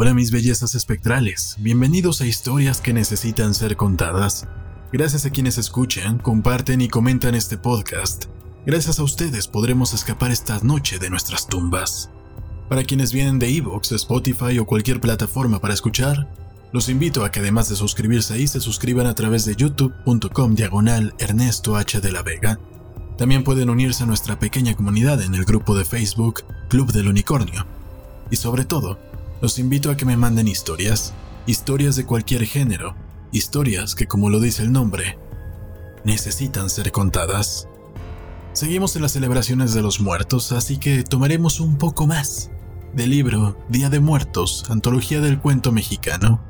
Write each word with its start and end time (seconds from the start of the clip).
Hola 0.00 0.14
mis 0.14 0.30
bellezas 0.30 0.76
espectrales, 0.76 1.56
bienvenidos 1.58 2.20
a 2.20 2.26
historias 2.26 2.80
que 2.80 2.92
necesitan 2.92 3.52
ser 3.52 3.76
contadas. 3.76 4.46
Gracias 4.92 5.26
a 5.26 5.30
quienes 5.30 5.58
escuchan, 5.58 6.18
comparten 6.18 6.80
y 6.80 6.88
comentan 6.88 7.34
este 7.34 7.58
podcast. 7.58 8.26
Gracias 8.64 9.00
a 9.00 9.02
ustedes 9.02 9.48
podremos 9.48 9.94
escapar 9.94 10.30
esta 10.30 10.60
noche 10.60 11.00
de 11.00 11.10
nuestras 11.10 11.48
tumbas. 11.48 12.10
Para 12.68 12.84
quienes 12.84 13.12
vienen 13.12 13.40
de 13.40 13.48
Evox, 13.48 13.90
Spotify 13.90 14.60
o 14.60 14.66
cualquier 14.66 15.00
plataforma 15.00 15.60
para 15.60 15.74
escuchar, 15.74 16.32
los 16.70 16.88
invito 16.88 17.24
a 17.24 17.32
que 17.32 17.40
además 17.40 17.68
de 17.68 17.74
suscribirse 17.74 18.34
ahí 18.34 18.46
se 18.46 18.60
suscriban 18.60 19.08
a 19.08 19.16
través 19.16 19.46
de 19.46 19.56
youtube.com 19.56 20.54
diagonal 20.54 21.12
Ernesto 21.18 21.74
H. 21.74 22.00
de 22.00 22.12
la 22.12 22.22
Vega. 22.22 22.60
También 23.16 23.42
pueden 23.42 23.68
unirse 23.68 24.04
a 24.04 24.06
nuestra 24.06 24.38
pequeña 24.38 24.76
comunidad 24.76 25.20
en 25.22 25.34
el 25.34 25.44
grupo 25.44 25.76
de 25.76 25.84
Facebook 25.84 26.44
Club 26.68 26.92
del 26.92 27.08
Unicornio. 27.08 27.66
Y 28.30 28.36
sobre 28.36 28.64
todo, 28.64 29.07
los 29.40 29.58
invito 29.58 29.90
a 29.90 29.96
que 29.96 30.04
me 30.04 30.16
manden 30.16 30.48
historias, 30.48 31.14
historias 31.46 31.96
de 31.96 32.04
cualquier 32.04 32.44
género, 32.44 32.96
historias 33.32 33.94
que, 33.94 34.06
como 34.06 34.30
lo 34.30 34.40
dice 34.40 34.62
el 34.62 34.72
nombre, 34.72 35.18
necesitan 36.04 36.70
ser 36.70 36.92
contadas. 36.92 37.68
Seguimos 38.52 38.96
en 38.96 39.02
las 39.02 39.12
celebraciones 39.12 39.74
de 39.74 39.82
los 39.82 40.00
muertos, 40.00 40.52
así 40.52 40.78
que 40.78 41.04
tomaremos 41.04 41.60
un 41.60 41.78
poco 41.78 42.06
más 42.06 42.50
del 42.94 43.10
libro 43.10 43.56
Día 43.68 43.90
de 43.90 44.00
Muertos, 44.00 44.64
antología 44.68 45.20
del 45.20 45.38
cuento 45.38 45.70
mexicano. 45.72 46.42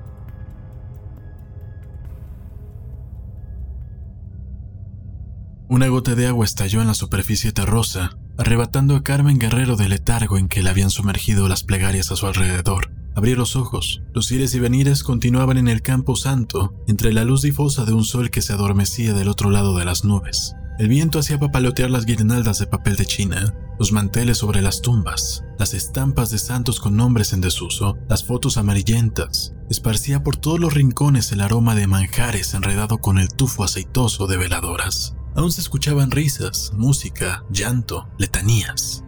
Una 5.69 5.89
gota 5.89 6.14
de 6.14 6.27
agua 6.27 6.47
estalló 6.47 6.80
en 6.80 6.86
la 6.86 6.95
superficie 6.95 7.52
terrosa, 7.52 8.17
arrebatando 8.38 8.95
a 8.95 9.02
Carmen 9.02 9.38
Guerrero 9.38 9.77
del 9.77 9.91
letargo 9.91 10.38
en 10.38 10.48
que 10.48 10.62
le 10.62 10.70
habían 10.70 10.91
sumergido 10.91 11.48
las 11.48 11.65
plegarias 11.65 12.10
a 12.12 12.16
su 12.16 12.27
alrededor. 12.27 12.92
Abrió 13.14 13.34
los 13.34 13.56
ojos. 13.56 14.00
Los 14.14 14.31
ires 14.31 14.55
y 14.55 14.61
venires 14.61 15.03
continuaban 15.03 15.58
en 15.58 15.67
el 15.67 15.83
campo 15.83 16.14
santo, 16.14 16.72
entre 16.86 17.12
la 17.12 17.25
luz 17.25 17.42
difusa 17.42 17.84
de 17.84 17.92
un 17.92 18.05
sol 18.05 18.31
que 18.31 18.41
se 18.41 18.53
adormecía 18.53 19.12
del 19.12 19.28
otro 19.28 19.50
lado 19.50 19.77
de 19.77 19.84
las 19.84 20.05
nubes. 20.05 20.55
El 20.78 20.89
viento 20.89 21.19
hacía 21.19 21.41
papalotear 21.41 21.91
las 21.91 22.06
guirnaldas 22.06 22.61
de 22.61 22.69
papel 22.69 22.94
de 22.94 23.06
China, 23.06 23.53
los 23.81 23.91
manteles 23.91 24.39
sobre 24.39 24.62
las 24.62 24.81
tumbas, 24.83 25.42
las 25.59 25.75
estampas 25.75 26.31
de 26.31 26.39
santos 26.39 26.78
con 26.78 26.97
nombres 26.97 27.33
en 27.33 27.41
desuso, 27.41 27.98
las 28.09 28.22
fotos 28.22 28.56
amarillentas. 28.56 29.53
Esparcía 29.69 30.22
por 30.22 30.36
todos 30.36 30.61
los 30.61 30.75
rincones 30.75 31.33
el 31.33 31.41
aroma 31.41 31.75
de 31.75 31.89
manjares 31.89 32.55
enredado 32.55 32.98
con 32.98 33.19
el 33.19 33.28
tufo 33.28 33.64
aceitoso 33.64 34.28
de 34.28 34.36
veladoras. 34.36 35.16
Aún 35.39 35.53
se 35.53 35.61
escuchaban 35.61 36.11
risas, 36.11 36.72
música, 36.75 37.44
llanto, 37.48 38.08
letanías. 38.19 39.05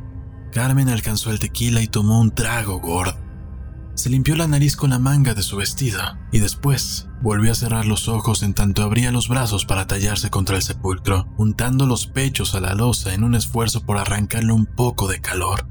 Carmen 0.52 0.88
alcanzó 0.88 1.32
el 1.32 1.40
tequila 1.40 1.82
y 1.82 1.88
tomó 1.88 2.20
un 2.20 2.30
trago 2.30 2.78
gordo. 2.78 3.18
Se 3.96 4.10
limpió 4.10 4.36
la 4.36 4.46
nariz 4.46 4.76
con 4.76 4.90
la 4.90 5.00
manga 5.00 5.34
de 5.34 5.42
su 5.42 5.56
vestido 5.56 6.00
y 6.30 6.38
después 6.38 7.08
volvió 7.20 7.50
a 7.50 7.56
cerrar 7.56 7.84
los 7.84 8.06
ojos 8.06 8.44
en 8.44 8.54
tanto 8.54 8.84
abría 8.84 9.10
los 9.10 9.28
brazos 9.28 9.64
para 9.64 9.88
tallarse 9.88 10.30
contra 10.30 10.54
el 10.54 10.62
sepulcro, 10.62 11.26
untando 11.36 11.84
los 11.84 12.06
pechos 12.06 12.54
a 12.54 12.60
la 12.60 12.74
losa 12.74 13.12
en 13.12 13.24
un 13.24 13.34
esfuerzo 13.34 13.84
por 13.84 13.98
arrancarle 13.98 14.52
un 14.52 14.66
poco 14.66 15.08
de 15.08 15.20
calor. 15.20 15.66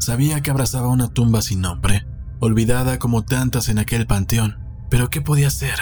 Sabía 0.00 0.40
que 0.40 0.50
abrazaba 0.50 0.88
una 0.88 1.06
tumba 1.06 1.40
sin 1.40 1.60
nombre, 1.60 2.04
olvidada 2.40 2.98
como 2.98 3.22
tantas 3.22 3.68
en 3.68 3.78
aquel 3.78 4.08
panteón, 4.08 4.58
pero 4.90 5.08
¿qué 5.08 5.20
podía 5.20 5.46
hacer? 5.46 5.78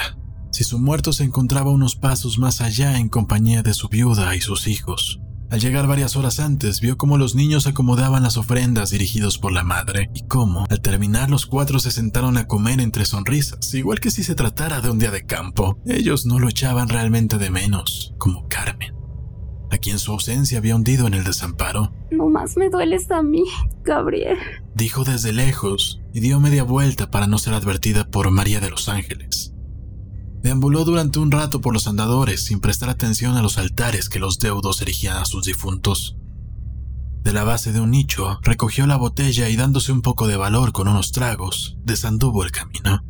Si 0.54 0.62
su 0.62 0.78
muerto 0.78 1.12
se 1.12 1.24
encontraba 1.24 1.72
unos 1.72 1.96
pasos 1.96 2.38
más 2.38 2.60
allá 2.60 3.00
en 3.00 3.08
compañía 3.08 3.64
de 3.64 3.74
su 3.74 3.88
viuda 3.88 4.36
y 4.36 4.40
sus 4.40 4.68
hijos. 4.68 5.20
Al 5.50 5.58
llegar 5.58 5.88
varias 5.88 6.14
horas 6.14 6.38
antes, 6.38 6.80
vio 6.80 6.96
cómo 6.96 7.18
los 7.18 7.34
niños 7.34 7.66
acomodaban 7.66 8.22
las 8.22 8.36
ofrendas 8.36 8.90
dirigidos 8.90 9.36
por 9.36 9.50
la 9.50 9.64
madre 9.64 10.10
y 10.14 10.28
cómo, 10.28 10.64
al 10.70 10.80
terminar, 10.80 11.28
los 11.28 11.46
cuatro 11.46 11.80
se 11.80 11.90
sentaron 11.90 12.38
a 12.38 12.46
comer 12.46 12.80
entre 12.80 13.04
sonrisas, 13.04 13.74
igual 13.74 13.98
que 13.98 14.12
si 14.12 14.22
se 14.22 14.36
tratara 14.36 14.80
de 14.80 14.90
un 14.90 15.00
día 15.00 15.10
de 15.10 15.26
campo. 15.26 15.76
Ellos 15.86 16.24
no 16.24 16.38
lo 16.38 16.48
echaban 16.48 16.88
realmente 16.88 17.36
de 17.36 17.50
menos, 17.50 18.14
como 18.18 18.46
Carmen, 18.46 18.94
a 19.72 19.78
quien 19.78 19.98
su 19.98 20.12
ausencia 20.12 20.58
había 20.58 20.76
hundido 20.76 21.08
en 21.08 21.14
el 21.14 21.24
desamparo. 21.24 21.92
No 22.12 22.28
más 22.28 22.56
me 22.56 22.70
dueles 22.70 23.10
a 23.10 23.22
mí, 23.22 23.42
Gabriel. 23.82 24.38
Dijo 24.76 25.02
desde 25.02 25.32
lejos 25.32 26.00
y 26.12 26.20
dio 26.20 26.38
media 26.38 26.62
vuelta 26.62 27.10
para 27.10 27.26
no 27.26 27.38
ser 27.38 27.54
advertida 27.54 28.08
por 28.08 28.30
María 28.30 28.60
de 28.60 28.70
los 28.70 28.88
Ángeles. 28.88 29.53
Deambuló 30.44 30.84
durante 30.84 31.18
un 31.20 31.30
rato 31.30 31.62
por 31.62 31.72
los 31.72 31.86
andadores 31.86 32.44
sin 32.44 32.60
prestar 32.60 32.90
atención 32.90 33.34
a 33.38 33.40
los 33.40 33.56
altares 33.56 34.10
que 34.10 34.18
los 34.18 34.38
deudos 34.38 34.82
erigían 34.82 35.16
a 35.16 35.24
sus 35.24 35.46
difuntos. 35.46 36.18
De 37.22 37.32
la 37.32 37.44
base 37.44 37.72
de 37.72 37.80
un 37.80 37.90
nicho, 37.90 38.38
recogió 38.42 38.86
la 38.86 38.96
botella 38.96 39.48
y 39.48 39.56
dándose 39.56 39.90
un 39.90 40.02
poco 40.02 40.26
de 40.26 40.36
valor 40.36 40.72
con 40.72 40.86
unos 40.86 41.12
tragos, 41.12 41.78
desanduvo 41.82 42.44
el 42.44 42.50
camino. 42.50 43.02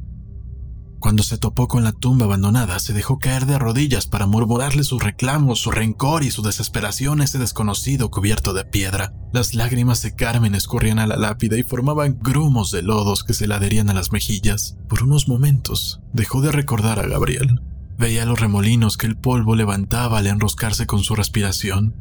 Cuando 1.04 1.22
se 1.22 1.36
topó 1.36 1.68
con 1.68 1.84
la 1.84 1.92
tumba 1.92 2.24
abandonada, 2.24 2.78
se 2.78 2.94
dejó 2.94 3.18
caer 3.18 3.44
de 3.44 3.58
rodillas 3.58 4.06
para 4.06 4.26
murmurarle 4.26 4.84
sus 4.84 5.02
reclamos, 5.02 5.58
su 5.58 5.70
rencor 5.70 6.24
y 6.24 6.30
su 6.30 6.40
desesperación 6.40 7.20
a 7.20 7.24
ese 7.24 7.36
desconocido 7.36 8.10
cubierto 8.10 8.54
de 8.54 8.64
piedra. 8.64 9.12
Las 9.30 9.52
lágrimas 9.52 10.00
de 10.00 10.14
Carmen 10.14 10.54
escurrían 10.54 10.98
a 10.98 11.06
la 11.06 11.18
lápida 11.18 11.58
y 11.58 11.62
formaban 11.62 12.18
grumos 12.22 12.70
de 12.70 12.80
lodos 12.80 13.22
que 13.22 13.34
se 13.34 13.46
le 13.46 13.52
adherían 13.52 13.90
a 13.90 13.92
las 13.92 14.12
mejillas. 14.12 14.78
Por 14.88 15.02
unos 15.02 15.28
momentos, 15.28 16.00
dejó 16.14 16.40
de 16.40 16.52
recordar 16.52 16.98
a 16.98 17.06
Gabriel. 17.06 17.60
Veía 17.98 18.24
los 18.24 18.40
remolinos 18.40 18.96
que 18.96 19.06
el 19.06 19.18
polvo 19.18 19.56
levantaba 19.56 20.20
al 20.20 20.26
enroscarse 20.26 20.86
con 20.86 21.04
su 21.04 21.14
respiración, 21.14 21.94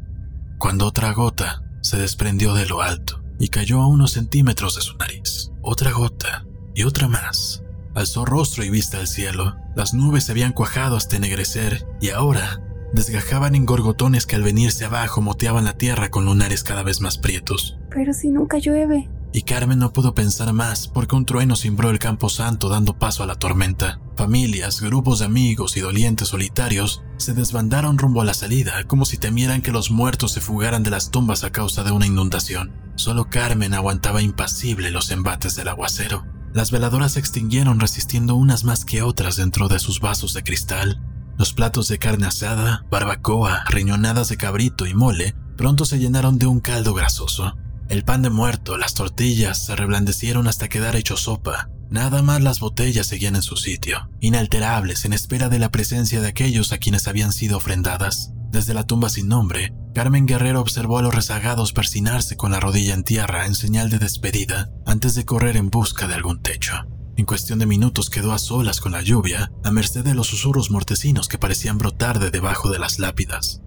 cuando 0.58 0.86
otra 0.86 1.12
gota 1.12 1.62
se 1.82 1.98
desprendió 1.98 2.54
de 2.54 2.64
lo 2.64 2.80
alto 2.80 3.22
y 3.38 3.48
cayó 3.48 3.82
a 3.82 3.86
unos 3.86 4.12
centímetros 4.12 4.76
de 4.76 4.80
su 4.80 4.96
nariz. 4.96 5.50
Otra 5.60 5.90
gota 5.90 6.46
y 6.74 6.84
otra 6.84 7.06
más 7.06 7.63
Alzó 7.94 8.24
rostro 8.24 8.64
y 8.64 8.70
vista 8.70 8.98
al 8.98 9.06
cielo. 9.06 9.56
Las 9.76 9.94
nubes 9.94 10.24
se 10.24 10.32
habían 10.32 10.52
cuajado 10.52 10.96
hasta 10.96 11.16
ennegrecer 11.16 11.86
y 12.00 12.10
ahora 12.10 12.60
desgajaban 12.92 13.54
en 13.54 13.66
gorgotones 13.66 14.26
que 14.26 14.36
al 14.36 14.42
venirse 14.42 14.84
abajo 14.84 15.20
moteaban 15.20 15.64
la 15.64 15.76
tierra 15.76 16.10
con 16.10 16.24
lunares 16.24 16.62
cada 16.62 16.82
vez 16.82 17.00
más 17.00 17.18
prietos. 17.18 17.76
Pero 17.90 18.12
si 18.12 18.28
nunca 18.30 18.58
llueve. 18.58 19.08
Y 19.32 19.42
Carmen 19.42 19.80
no 19.80 19.92
pudo 19.92 20.14
pensar 20.14 20.52
más 20.52 20.86
porque 20.86 21.16
un 21.16 21.26
trueno 21.26 21.56
cimbró 21.56 21.90
el 21.90 21.98
campo 21.98 22.28
santo 22.28 22.68
dando 22.68 22.96
paso 22.96 23.24
a 23.24 23.26
la 23.26 23.34
tormenta. 23.34 23.98
Familias, 24.16 24.80
grupos 24.80 25.18
de 25.18 25.24
amigos 25.24 25.76
y 25.76 25.80
dolientes 25.80 26.28
solitarios 26.28 27.02
se 27.16 27.34
desbandaron 27.34 27.98
rumbo 27.98 28.20
a 28.20 28.24
la 28.24 28.34
salida, 28.34 28.84
como 28.84 29.04
si 29.04 29.18
temieran 29.18 29.60
que 29.60 29.72
los 29.72 29.90
muertos 29.90 30.30
se 30.30 30.40
fugaran 30.40 30.84
de 30.84 30.90
las 30.90 31.10
tumbas 31.10 31.42
a 31.42 31.50
causa 31.50 31.82
de 31.82 31.90
una 31.90 32.06
inundación. 32.06 32.72
Solo 32.94 33.28
Carmen 33.28 33.74
aguantaba 33.74 34.22
impasible 34.22 34.92
los 34.92 35.10
embates 35.10 35.56
del 35.56 35.66
aguacero. 35.66 36.24
Las 36.54 36.70
veladoras 36.70 37.14
se 37.14 37.18
extinguieron 37.18 37.80
resistiendo 37.80 38.36
unas 38.36 38.62
más 38.62 38.84
que 38.84 39.02
otras 39.02 39.34
dentro 39.34 39.66
de 39.66 39.80
sus 39.80 39.98
vasos 39.98 40.34
de 40.34 40.44
cristal. 40.44 41.02
Los 41.36 41.52
platos 41.52 41.88
de 41.88 41.98
carne 41.98 42.28
asada, 42.28 42.86
barbacoa, 42.92 43.64
riñonadas 43.68 44.28
de 44.28 44.36
cabrito 44.36 44.86
y 44.86 44.94
mole 44.94 45.34
pronto 45.56 45.84
se 45.84 45.98
llenaron 45.98 46.38
de 46.38 46.46
un 46.46 46.60
caldo 46.60 46.94
grasoso. 46.94 47.56
El 47.88 48.04
pan 48.04 48.22
de 48.22 48.30
muerto, 48.30 48.76
las 48.76 48.94
tortillas 48.94 49.66
se 49.66 49.74
reblandecieron 49.74 50.46
hasta 50.46 50.68
quedar 50.68 50.94
hecho 50.94 51.16
sopa. 51.16 51.70
Nada 51.90 52.22
más 52.22 52.40
las 52.40 52.60
botellas 52.60 53.08
seguían 53.08 53.34
en 53.34 53.42
su 53.42 53.56
sitio, 53.56 54.08
inalterables 54.20 55.04
en 55.04 55.12
espera 55.12 55.48
de 55.48 55.58
la 55.58 55.72
presencia 55.72 56.20
de 56.20 56.28
aquellos 56.28 56.72
a 56.72 56.78
quienes 56.78 57.08
habían 57.08 57.32
sido 57.32 57.56
ofrendadas. 57.56 58.30
Desde 58.52 58.74
la 58.74 58.86
tumba 58.86 59.08
sin 59.08 59.26
nombre, 59.26 59.74
Carmen 59.94 60.26
Guerrero 60.26 60.60
observó 60.60 60.98
a 60.98 61.02
los 61.02 61.14
rezagados 61.14 61.72
persinarse 61.72 62.36
con 62.36 62.50
la 62.50 62.58
rodilla 62.58 62.94
en 62.94 63.04
tierra 63.04 63.46
en 63.46 63.54
señal 63.54 63.90
de 63.90 64.00
despedida 64.00 64.72
antes 64.84 65.14
de 65.14 65.24
correr 65.24 65.56
en 65.56 65.70
busca 65.70 66.08
de 66.08 66.14
algún 66.14 66.42
techo. 66.42 66.74
En 67.16 67.24
cuestión 67.24 67.60
de 67.60 67.66
minutos 67.66 68.10
quedó 68.10 68.32
a 68.32 68.38
solas 68.38 68.80
con 68.80 68.90
la 68.90 69.02
lluvia, 69.02 69.52
a 69.62 69.70
merced 69.70 70.02
de 70.02 70.14
los 70.14 70.26
susurros 70.26 70.72
mortecinos 70.72 71.28
que 71.28 71.38
parecían 71.38 71.78
brotar 71.78 72.18
de 72.18 72.32
debajo 72.32 72.72
de 72.72 72.80
las 72.80 72.98
lápidas. 72.98 73.60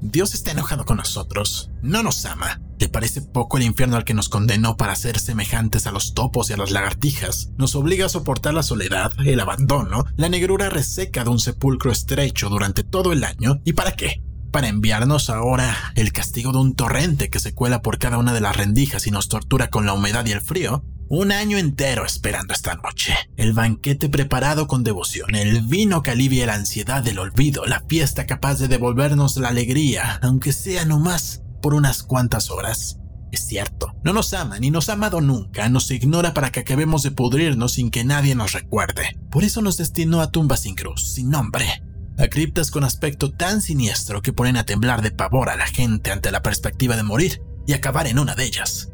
Dios 0.00 0.34
está 0.34 0.50
enojado 0.50 0.84
con 0.84 0.96
nosotros, 0.96 1.70
no 1.80 2.02
nos 2.02 2.26
ama. 2.26 2.60
¿Te 2.76 2.88
parece 2.88 3.22
poco 3.22 3.58
el 3.58 3.62
infierno 3.62 3.94
al 3.96 4.04
que 4.04 4.12
nos 4.12 4.28
condenó 4.28 4.76
para 4.76 4.96
ser 4.96 5.20
semejantes 5.20 5.86
a 5.86 5.92
los 5.92 6.14
topos 6.14 6.50
y 6.50 6.54
a 6.54 6.56
las 6.56 6.72
lagartijas? 6.72 7.50
Nos 7.56 7.76
obliga 7.76 8.06
a 8.06 8.08
soportar 8.10 8.52
la 8.52 8.64
soledad, 8.64 9.12
el 9.24 9.38
abandono, 9.38 10.04
la 10.16 10.28
negrura 10.28 10.68
reseca 10.68 11.22
de 11.22 11.30
un 11.30 11.38
sepulcro 11.38 11.92
estrecho 11.92 12.48
durante 12.48 12.82
todo 12.82 13.12
el 13.12 13.22
año. 13.22 13.60
¿Y 13.64 13.74
para 13.74 13.92
qué? 13.92 14.23
Para 14.54 14.68
enviarnos 14.68 15.30
ahora 15.30 15.74
el 15.96 16.12
castigo 16.12 16.52
de 16.52 16.58
un 16.58 16.76
torrente 16.76 17.28
que 17.28 17.40
se 17.40 17.54
cuela 17.54 17.82
por 17.82 17.98
cada 17.98 18.18
una 18.18 18.32
de 18.32 18.40
las 18.40 18.56
rendijas 18.56 19.04
y 19.08 19.10
nos 19.10 19.28
tortura 19.28 19.68
con 19.68 19.84
la 19.84 19.94
humedad 19.94 20.24
y 20.26 20.30
el 20.30 20.40
frío. 20.40 20.84
Un 21.08 21.32
año 21.32 21.58
entero 21.58 22.04
esperando 22.04 22.54
esta 22.54 22.76
noche. 22.76 23.16
El 23.36 23.52
banquete 23.52 24.08
preparado 24.08 24.68
con 24.68 24.84
devoción, 24.84 25.34
el 25.34 25.62
vino 25.62 26.04
que 26.04 26.12
alivia 26.12 26.46
la 26.46 26.54
ansiedad 26.54 27.02
del 27.02 27.18
olvido, 27.18 27.66
la 27.66 27.82
fiesta 27.88 28.26
capaz 28.26 28.60
de 28.60 28.68
devolvernos 28.68 29.36
la 29.38 29.48
alegría, 29.48 30.20
aunque 30.22 30.52
sea 30.52 30.84
nomás 30.84 31.42
por 31.60 31.74
unas 31.74 32.04
cuantas 32.04 32.48
horas. 32.48 33.00
Es 33.32 33.48
cierto, 33.48 33.92
no 34.04 34.12
nos 34.12 34.32
ama 34.34 34.60
ni 34.60 34.70
nos 34.70 34.88
ha 34.88 34.92
amado 34.92 35.20
nunca, 35.20 35.68
nos 35.68 35.90
ignora 35.90 36.32
para 36.32 36.52
que 36.52 36.60
acabemos 36.60 37.02
de 37.02 37.10
pudrirnos 37.10 37.72
sin 37.72 37.90
que 37.90 38.04
nadie 38.04 38.36
nos 38.36 38.52
recuerde. 38.52 39.18
Por 39.32 39.42
eso 39.42 39.62
nos 39.62 39.78
destinó 39.78 40.20
a 40.20 40.30
tumbas 40.30 40.60
sin 40.60 40.76
cruz, 40.76 41.12
sin 41.12 41.30
nombre, 41.30 41.82
a 42.18 42.28
criptas 42.28 42.70
con 42.70 42.84
aspecto 42.84 43.32
tan 43.32 43.60
siniestro 43.60 44.22
que 44.22 44.32
ponen 44.32 44.56
a 44.56 44.64
temblar 44.64 45.02
de 45.02 45.10
pavor 45.10 45.48
a 45.48 45.56
la 45.56 45.66
gente 45.66 46.12
ante 46.12 46.30
la 46.30 46.42
perspectiva 46.42 46.96
de 46.96 47.02
morir 47.02 47.42
y 47.66 47.72
acabar 47.72 48.06
en 48.06 48.18
una 48.18 48.34
de 48.34 48.44
ellas. 48.44 48.90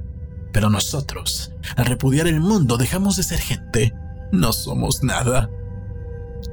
Pero 0.52 0.70
nosotros, 0.70 1.52
al 1.76 1.86
repudiar 1.86 2.26
el 2.26 2.40
mundo, 2.40 2.76
dejamos 2.76 3.16
de 3.16 3.22
ser 3.22 3.38
gente. 3.38 3.92
No 4.32 4.52
somos 4.52 5.02
nada. 5.02 5.50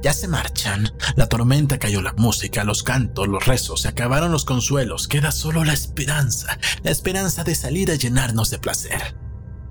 Ya 0.02 0.12
se 0.12 0.28
marchan. 0.28 0.92
La 1.16 1.28
tormenta 1.28 1.78
cayó 1.78 2.02
la 2.02 2.12
música, 2.12 2.64
los 2.64 2.82
cantos, 2.82 3.26
los 3.26 3.46
rezos, 3.46 3.82
se 3.82 3.88
acabaron 3.88 4.30
los 4.30 4.44
consuelos. 4.44 5.08
Queda 5.08 5.32
solo 5.32 5.64
la 5.64 5.72
esperanza, 5.72 6.58
la 6.82 6.90
esperanza 6.90 7.44
de 7.44 7.54
salir 7.54 7.90
a 7.90 7.96
llenarnos 7.96 8.50
de 8.50 8.58
placer. 8.58 9.16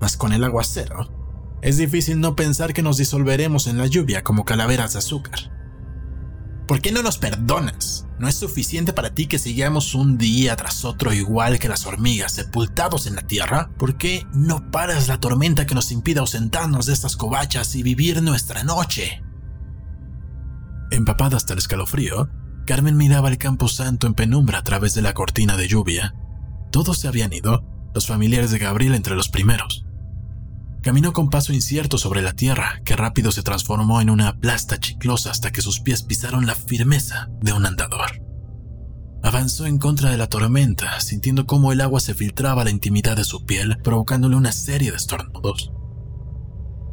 Mas 0.00 0.16
con 0.16 0.32
el 0.32 0.44
aguacero, 0.44 1.10
es 1.62 1.76
difícil 1.76 2.20
no 2.20 2.36
pensar 2.36 2.72
que 2.72 2.82
nos 2.82 2.98
disolveremos 2.98 3.66
en 3.66 3.78
la 3.78 3.86
lluvia 3.86 4.22
como 4.22 4.44
calaveras 4.44 4.92
de 4.92 4.98
azúcar. 4.98 5.57
¿Por 6.68 6.82
qué 6.82 6.92
no 6.92 7.02
nos 7.02 7.16
perdonas? 7.16 8.06
¿No 8.18 8.28
es 8.28 8.34
suficiente 8.34 8.92
para 8.92 9.14
ti 9.14 9.26
que 9.26 9.38
sigamos 9.38 9.94
un 9.94 10.18
día 10.18 10.54
tras 10.54 10.84
otro 10.84 11.14
igual 11.14 11.58
que 11.58 11.66
las 11.66 11.86
hormigas 11.86 12.32
sepultados 12.32 13.06
en 13.06 13.16
la 13.16 13.22
tierra? 13.22 13.70
¿Por 13.78 13.96
qué 13.96 14.26
no 14.34 14.70
paras 14.70 15.08
la 15.08 15.18
tormenta 15.18 15.66
que 15.66 15.74
nos 15.74 15.90
impide 15.92 16.20
ausentarnos 16.20 16.84
de 16.84 16.92
estas 16.92 17.16
covachas 17.16 17.74
y 17.74 17.82
vivir 17.82 18.22
nuestra 18.22 18.64
noche? 18.64 19.22
Empapada 20.90 21.38
hasta 21.38 21.54
el 21.54 21.58
escalofrío, 21.60 22.28
Carmen 22.66 22.98
miraba 22.98 23.30
el 23.30 23.38
campo 23.38 23.66
santo 23.68 24.06
en 24.06 24.12
penumbra 24.12 24.58
a 24.58 24.64
través 24.64 24.92
de 24.92 25.00
la 25.00 25.14
cortina 25.14 25.56
de 25.56 25.68
lluvia. 25.68 26.14
Todos 26.70 26.98
se 26.98 27.08
habían 27.08 27.32
ido, 27.32 27.64
los 27.94 28.06
familiares 28.06 28.50
de 28.50 28.58
Gabriel 28.58 28.94
entre 28.94 29.14
los 29.16 29.30
primeros. 29.30 29.87
Caminó 30.82 31.12
con 31.12 31.28
paso 31.28 31.52
incierto 31.52 31.98
sobre 31.98 32.22
la 32.22 32.32
tierra, 32.32 32.80
que 32.84 32.96
rápido 32.96 33.32
se 33.32 33.42
transformó 33.42 34.00
en 34.00 34.10
una 34.10 34.38
plasta 34.38 34.78
chiclosa 34.78 35.30
hasta 35.30 35.50
que 35.50 35.60
sus 35.60 35.80
pies 35.80 36.02
pisaron 36.02 36.46
la 36.46 36.54
firmeza 36.54 37.28
de 37.40 37.52
un 37.52 37.66
andador. 37.66 38.22
Avanzó 39.22 39.66
en 39.66 39.78
contra 39.78 40.10
de 40.10 40.16
la 40.16 40.28
tormenta, 40.28 41.00
sintiendo 41.00 41.46
cómo 41.46 41.72
el 41.72 41.80
agua 41.80 41.98
se 41.98 42.14
filtraba 42.14 42.62
a 42.62 42.64
la 42.64 42.70
intimidad 42.70 43.16
de 43.16 43.24
su 43.24 43.44
piel, 43.44 43.78
provocándole 43.82 44.36
una 44.36 44.52
serie 44.52 44.90
de 44.90 44.96
estornudos. 44.96 45.72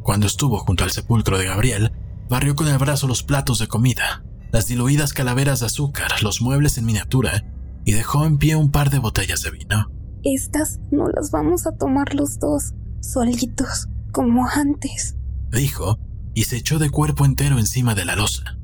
Cuando 0.02 0.26
estuvo 0.26 0.58
junto 0.58 0.82
al 0.82 0.90
sepulcro 0.90 1.38
de 1.38 1.46
Gabriel, 1.46 1.92
barrió 2.28 2.56
con 2.56 2.66
el 2.66 2.78
brazo 2.78 3.06
los 3.06 3.22
platos 3.22 3.60
de 3.60 3.68
comida, 3.68 4.24
las 4.52 4.66
diluidas 4.66 5.12
calaveras 5.12 5.60
de 5.60 5.66
azúcar, 5.66 6.22
los 6.22 6.40
muebles 6.40 6.78
en 6.78 6.86
miniatura, 6.86 7.44
y 7.84 7.92
dejó 7.92 8.26
en 8.26 8.38
pie 8.38 8.56
un 8.56 8.72
par 8.72 8.90
de 8.90 8.98
botellas 8.98 9.42
de 9.42 9.52
vino. 9.52 9.90
Estas 10.24 10.80
no 10.90 11.08
las 11.08 11.30
vamos 11.30 11.68
a 11.68 11.76
tomar 11.76 12.14
los 12.14 12.40
dos, 12.40 12.74
solitos, 13.12 13.88
como 14.12 14.48
antes, 14.48 15.16
dijo, 15.50 15.98
y 16.34 16.44
se 16.44 16.56
echó 16.56 16.78
de 16.78 16.90
cuerpo 16.90 17.24
entero 17.24 17.58
encima 17.58 17.94
de 17.94 18.04
la 18.04 18.16
losa. 18.16 18.58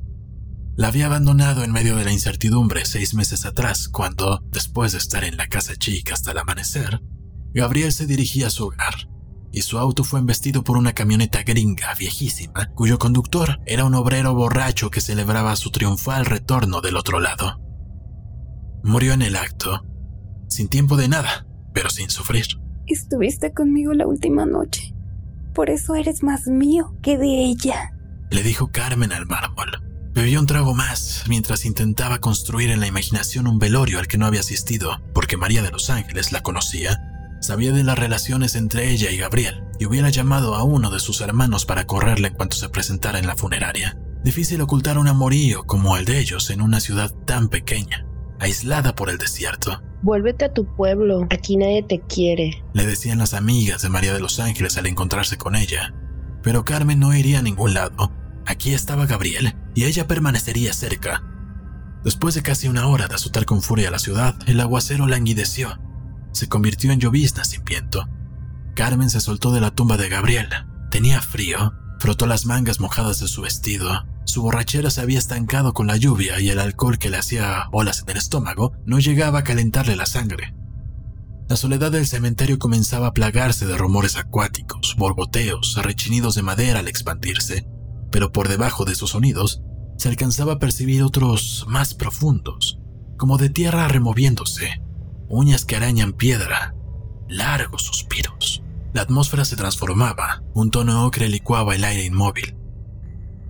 La 0.75 0.87
había 0.87 1.05
abandonado 1.05 1.63
en 1.63 1.71
medio 1.71 1.95
de 1.95 2.03
la 2.03 2.11
incertidumbre 2.11 2.85
seis 2.85 3.13
meses 3.13 3.45
atrás, 3.45 3.87
cuando, 3.87 4.43
después 4.51 4.91
de 4.91 4.97
estar 4.97 5.23
en 5.23 5.37
la 5.37 5.47
casa 5.47 5.75
chica 5.75 6.13
hasta 6.13 6.31
el 6.31 6.39
amanecer, 6.39 7.01
Gabriel 7.53 7.91
se 7.91 8.07
dirigía 8.07 8.47
a 8.47 8.49
su 8.49 8.65
hogar, 8.65 9.07
y 9.51 9.61
su 9.61 9.77
auto 9.77 10.03
fue 10.03 10.19
embestido 10.19 10.63
por 10.63 10.77
una 10.77 10.93
camioneta 10.93 11.43
gringa 11.43 11.93
viejísima, 11.93 12.71
cuyo 12.73 12.97
conductor 12.97 13.59
era 13.67 13.85
un 13.85 13.93
obrero 13.93 14.33
borracho 14.33 14.89
que 14.89 15.01
celebraba 15.01 15.55
su 15.55 15.69
triunfal 15.69 16.25
retorno 16.25 16.81
del 16.81 16.97
otro 16.97 17.19
lado. 17.19 17.59
Murió 18.83 19.13
en 19.13 19.21
el 19.21 19.35
acto, 19.35 19.85
sin 20.49 20.69
tiempo 20.69 20.97
de 20.97 21.07
nada, 21.07 21.45
pero 21.71 21.91
sin 21.91 22.09
sufrir. 22.09 22.62
Estuviste 22.87 23.53
conmigo 23.53 23.93
la 23.93 24.07
última 24.07 24.45
noche. 24.45 24.93
Por 25.53 25.69
eso 25.69 25.95
eres 25.95 26.23
más 26.23 26.47
mío 26.47 26.95
que 27.01 27.17
de 27.17 27.45
ella. 27.45 27.93
Le 28.29 28.43
dijo 28.43 28.71
Carmen 28.71 29.13
al 29.13 29.25
mármol. 29.25 29.71
Bebió 30.13 30.39
un 30.39 30.45
trago 30.45 30.73
más 30.73 31.23
mientras 31.27 31.65
intentaba 31.65 32.19
construir 32.19 32.69
en 32.71 32.79
la 32.79 32.87
imaginación 32.87 33.47
un 33.47 33.57
velorio 33.57 33.99
al 33.99 34.07
que 34.07 34.17
no 34.17 34.25
había 34.25 34.41
asistido, 34.41 35.01
porque 35.13 35.37
María 35.37 35.63
de 35.63 35.71
los 35.71 35.89
Ángeles 35.89 36.31
la 36.31 36.41
conocía. 36.41 36.99
Sabía 37.41 37.71
de 37.71 37.83
las 37.83 37.97
relaciones 37.97 38.55
entre 38.55 38.91
ella 38.91 39.11
y 39.11 39.17
Gabriel, 39.17 39.63
y 39.79 39.85
hubiera 39.85 40.09
llamado 40.09 40.55
a 40.55 40.63
uno 40.63 40.91
de 40.91 40.99
sus 40.99 41.21
hermanos 41.21 41.65
para 41.65 41.85
correrle 41.85 42.29
en 42.29 42.35
cuanto 42.35 42.57
se 42.57 42.69
presentara 42.69 43.17
en 43.17 43.27
la 43.27 43.35
funeraria. 43.35 43.97
Difícil 44.23 44.61
ocultar 44.61 44.97
un 44.97 45.07
amorío 45.07 45.63
como 45.63 45.97
el 45.97 46.05
de 46.05 46.19
ellos 46.19 46.49
en 46.49 46.61
una 46.61 46.79
ciudad 46.79 47.11
tan 47.25 47.49
pequeña, 47.49 48.05
aislada 48.39 48.95
por 48.95 49.09
el 49.09 49.17
desierto. 49.17 49.81
Vuélvete 50.03 50.45
a 50.45 50.53
tu 50.53 50.65
pueblo, 50.65 51.25
aquí 51.29 51.55
nadie 51.55 51.81
te 51.81 52.01
quiere, 52.01 52.61
le 52.73 52.85
decían 52.85 53.19
las 53.19 53.33
amigas 53.33 53.81
de 53.81 53.87
María 53.87 54.13
de 54.13 54.19
los 54.19 54.37
Ángeles 54.41 54.77
al 54.77 54.85
encontrarse 54.85 55.37
con 55.37 55.55
ella. 55.55 55.93
Pero 56.43 56.65
Carmen 56.65 56.99
no 56.99 57.15
iría 57.15 57.39
a 57.39 57.41
ningún 57.41 57.73
lado. 57.73 58.11
Aquí 58.45 58.73
estaba 58.73 59.05
Gabriel 59.05 59.55
y 59.73 59.85
ella 59.85 60.05
permanecería 60.05 60.73
cerca. 60.73 61.23
Después 62.03 62.35
de 62.35 62.41
casi 62.41 62.67
una 62.67 62.85
hora 62.87 63.07
de 63.07 63.15
azotar 63.15 63.45
con 63.45 63.61
furia 63.61 63.89
la 63.89 63.97
ciudad, 63.97 64.35
el 64.45 64.59
aguacero 64.59 65.07
languideció. 65.07 65.79
Se 66.33 66.49
convirtió 66.49 66.91
en 66.91 66.99
llovizna 66.99 67.45
sin 67.45 67.63
viento. 67.63 68.05
Carmen 68.75 69.09
se 69.09 69.21
soltó 69.21 69.53
de 69.53 69.61
la 69.61 69.71
tumba 69.71 69.95
de 69.95 70.09
Gabriel. 70.09 70.49
Tenía 70.91 71.21
frío, 71.21 71.73
frotó 72.03 72.25
las 72.25 72.45
mangas 72.45 72.81
mojadas 72.81 73.21
de 73.21 73.29
su 73.29 73.43
vestido 73.43 74.03
su 74.25 74.41
borrachera 74.41 74.89
se 74.89 74.99
había 74.99 75.19
estancado 75.19 75.73
con 75.73 75.87
la 75.87 75.95
lluvia 75.95 76.41
y 76.41 76.49
el 76.49 76.59
alcohol 76.59 76.97
que 76.97 77.09
le 77.09 77.15
hacía 77.15 77.69
olas 77.71 78.01
en 78.01 78.09
el 78.09 78.17
estómago 78.17 78.73
no 78.85 78.99
llegaba 78.99 79.39
a 79.39 79.43
calentarle 79.45 79.95
la 79.95 80.05
sangre. 80.05 80.53
La 81.47 81.55
soledad 81.55 81.93
del 81.93 82.05
cementerio 82.05 82.59
comenzaba 82.59 83.07
a 83.07 83.13
plagarse 83.13 83.65
de 83.65 83.77
rumores 83.77 84.17
acuáticos, 84.17 84.95
borboteos, 84.97 85.81
rechinidos 85.81 86.35
de 86.35 86.41
madera 86.41 86.79
al 86.79 86.89
expandirse, 86.89 87.67
pero 88.11 88.33
por 88.33 88.49
debajo 88.49 88.83
de 88.83 88.91
esos 88.91 89.11
sonidos 89.11 89.61
se 89.97 90.09
alcanzaba 90.09 90.53
a 90.53 90.59
percibir 90.59 91.03
otros 91.03 91.63
más 91.69 91.93
profundos, 91.93 92.81
como 93.17 93.37
de 93.37 93.49
tierra 93.49 93.87
removiéndose, 93.87 94.81
uñas 95.29 95.63
que 95.63 95.77
arañan 95.77 96.11
piedra, 96.11 96.75
largos 97.29 97.83
suspiros. 97.83 98.62
La 98.93 99.01
atmósfera 99.01 99.45
se 99.45 99.55
transformaba, 99.55 100.43
un 100.53 100.71
tono 100.71 101.05
ocre 101.05 101.29
licuaba 101.29 101.75
el 101.75 101.83
aire 101.83 102.05
inmóvil, 102.05 102.55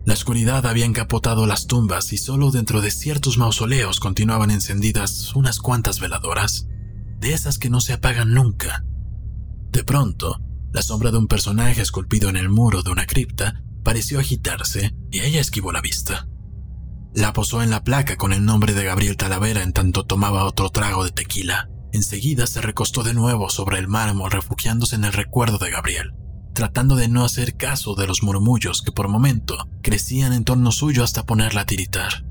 la 0.06 0.16
oscuridad 0.16 0.66
había 0.66 0.86
encapotado 0.86 1.48
las 1.48 1.66
tumbas 1.66 2.12
y 2.12 2.18
solo 2.18 2.52
dentro 2.52 2.82
de 2.82 2.92
ciertos 2.92 3.38
mausoleos 3.38 4.02
continuaban 4.02 4.52
encendidas 4.52 5.34
unas 5.34 5.60
cuantas 5.60 6.02
veladoras, 6.02 6.68
de 7.20 7.34
esas 7.34 7.58
que 7.58 7.70
no 7.70 7.80
se 7.80 7.94
apagan 7.94 8.34
nunca. 8.34 8.84
De 9.72 9.86
pronto, 9.86 10.42
la 10.74 10.82
sombra 10.82 11.12
de 11.12 11.20
un 11.20 11.28
personaje 11.28 11.82
esculpido 11.82 12.28
en 12.28 12.36
el 12.36 12.50
muro 12.50 12.84
de 12.84 12.92
una 12.92 13.06
cripta 13.06 13.64
pareció 13.82 14.20
agitarse 14.20 14.94
y 15.10 15.22
ella 15.22 15.40
esquivó 15.40 15.72
la 15.72 15.80
vista. 15.80 16.28
La 17.16 17.32
posó 17.32 17.64
en 17.64 17.70
la 17.70 17.84
placa 17.86 18.18
con 18.18 18.34
el 18.34 18.44
nombre 18.44 18.74
de 18.74 18.84
Gabriel 18.84 19.16
Talavera 19.16 19.64
en 19.64 19.72
tanto 19.72 20.04
tomaba 20.04 20.44
otro 20.44 20.70
trago 20.70 21.06
de 21.06 21.12
tequila. 21.12 21.70
Enseguida 21.94 22.46
se 22.48 22.60
recostó 22.60 23.04
de 23.04 23.14
nuevo 23.14 23.50
sobre 23.50 23.80
el 23.80 23.88
mármol 23.88 24.32
refugiándose 24.32 24.96
en 24.96 25.06
el 25.06 25.14
recuerdo 25.14 25.58
de 25.58 25.72
Gabriel 25.72 26.14
tratando 26.54 26.96
de 26.96 27.08
no 27.08 27.26
hacer 27.26 27.56
caso 27.56 27.96
de 27.96 28.08
los 28.08 28.24
murmullos 28.24 28.82
que 28.82 28.92
por 28.92 29.08
momento 29.08 29.58
crecían 29.82 30.34
en 30.34 30.44
torno 30.44 30.72
suyo 30.72 31.04
hasta 31.04 31.26
ponerla 31.26 31.62
a 31.62 31.66
tiritar. 31.66 32.24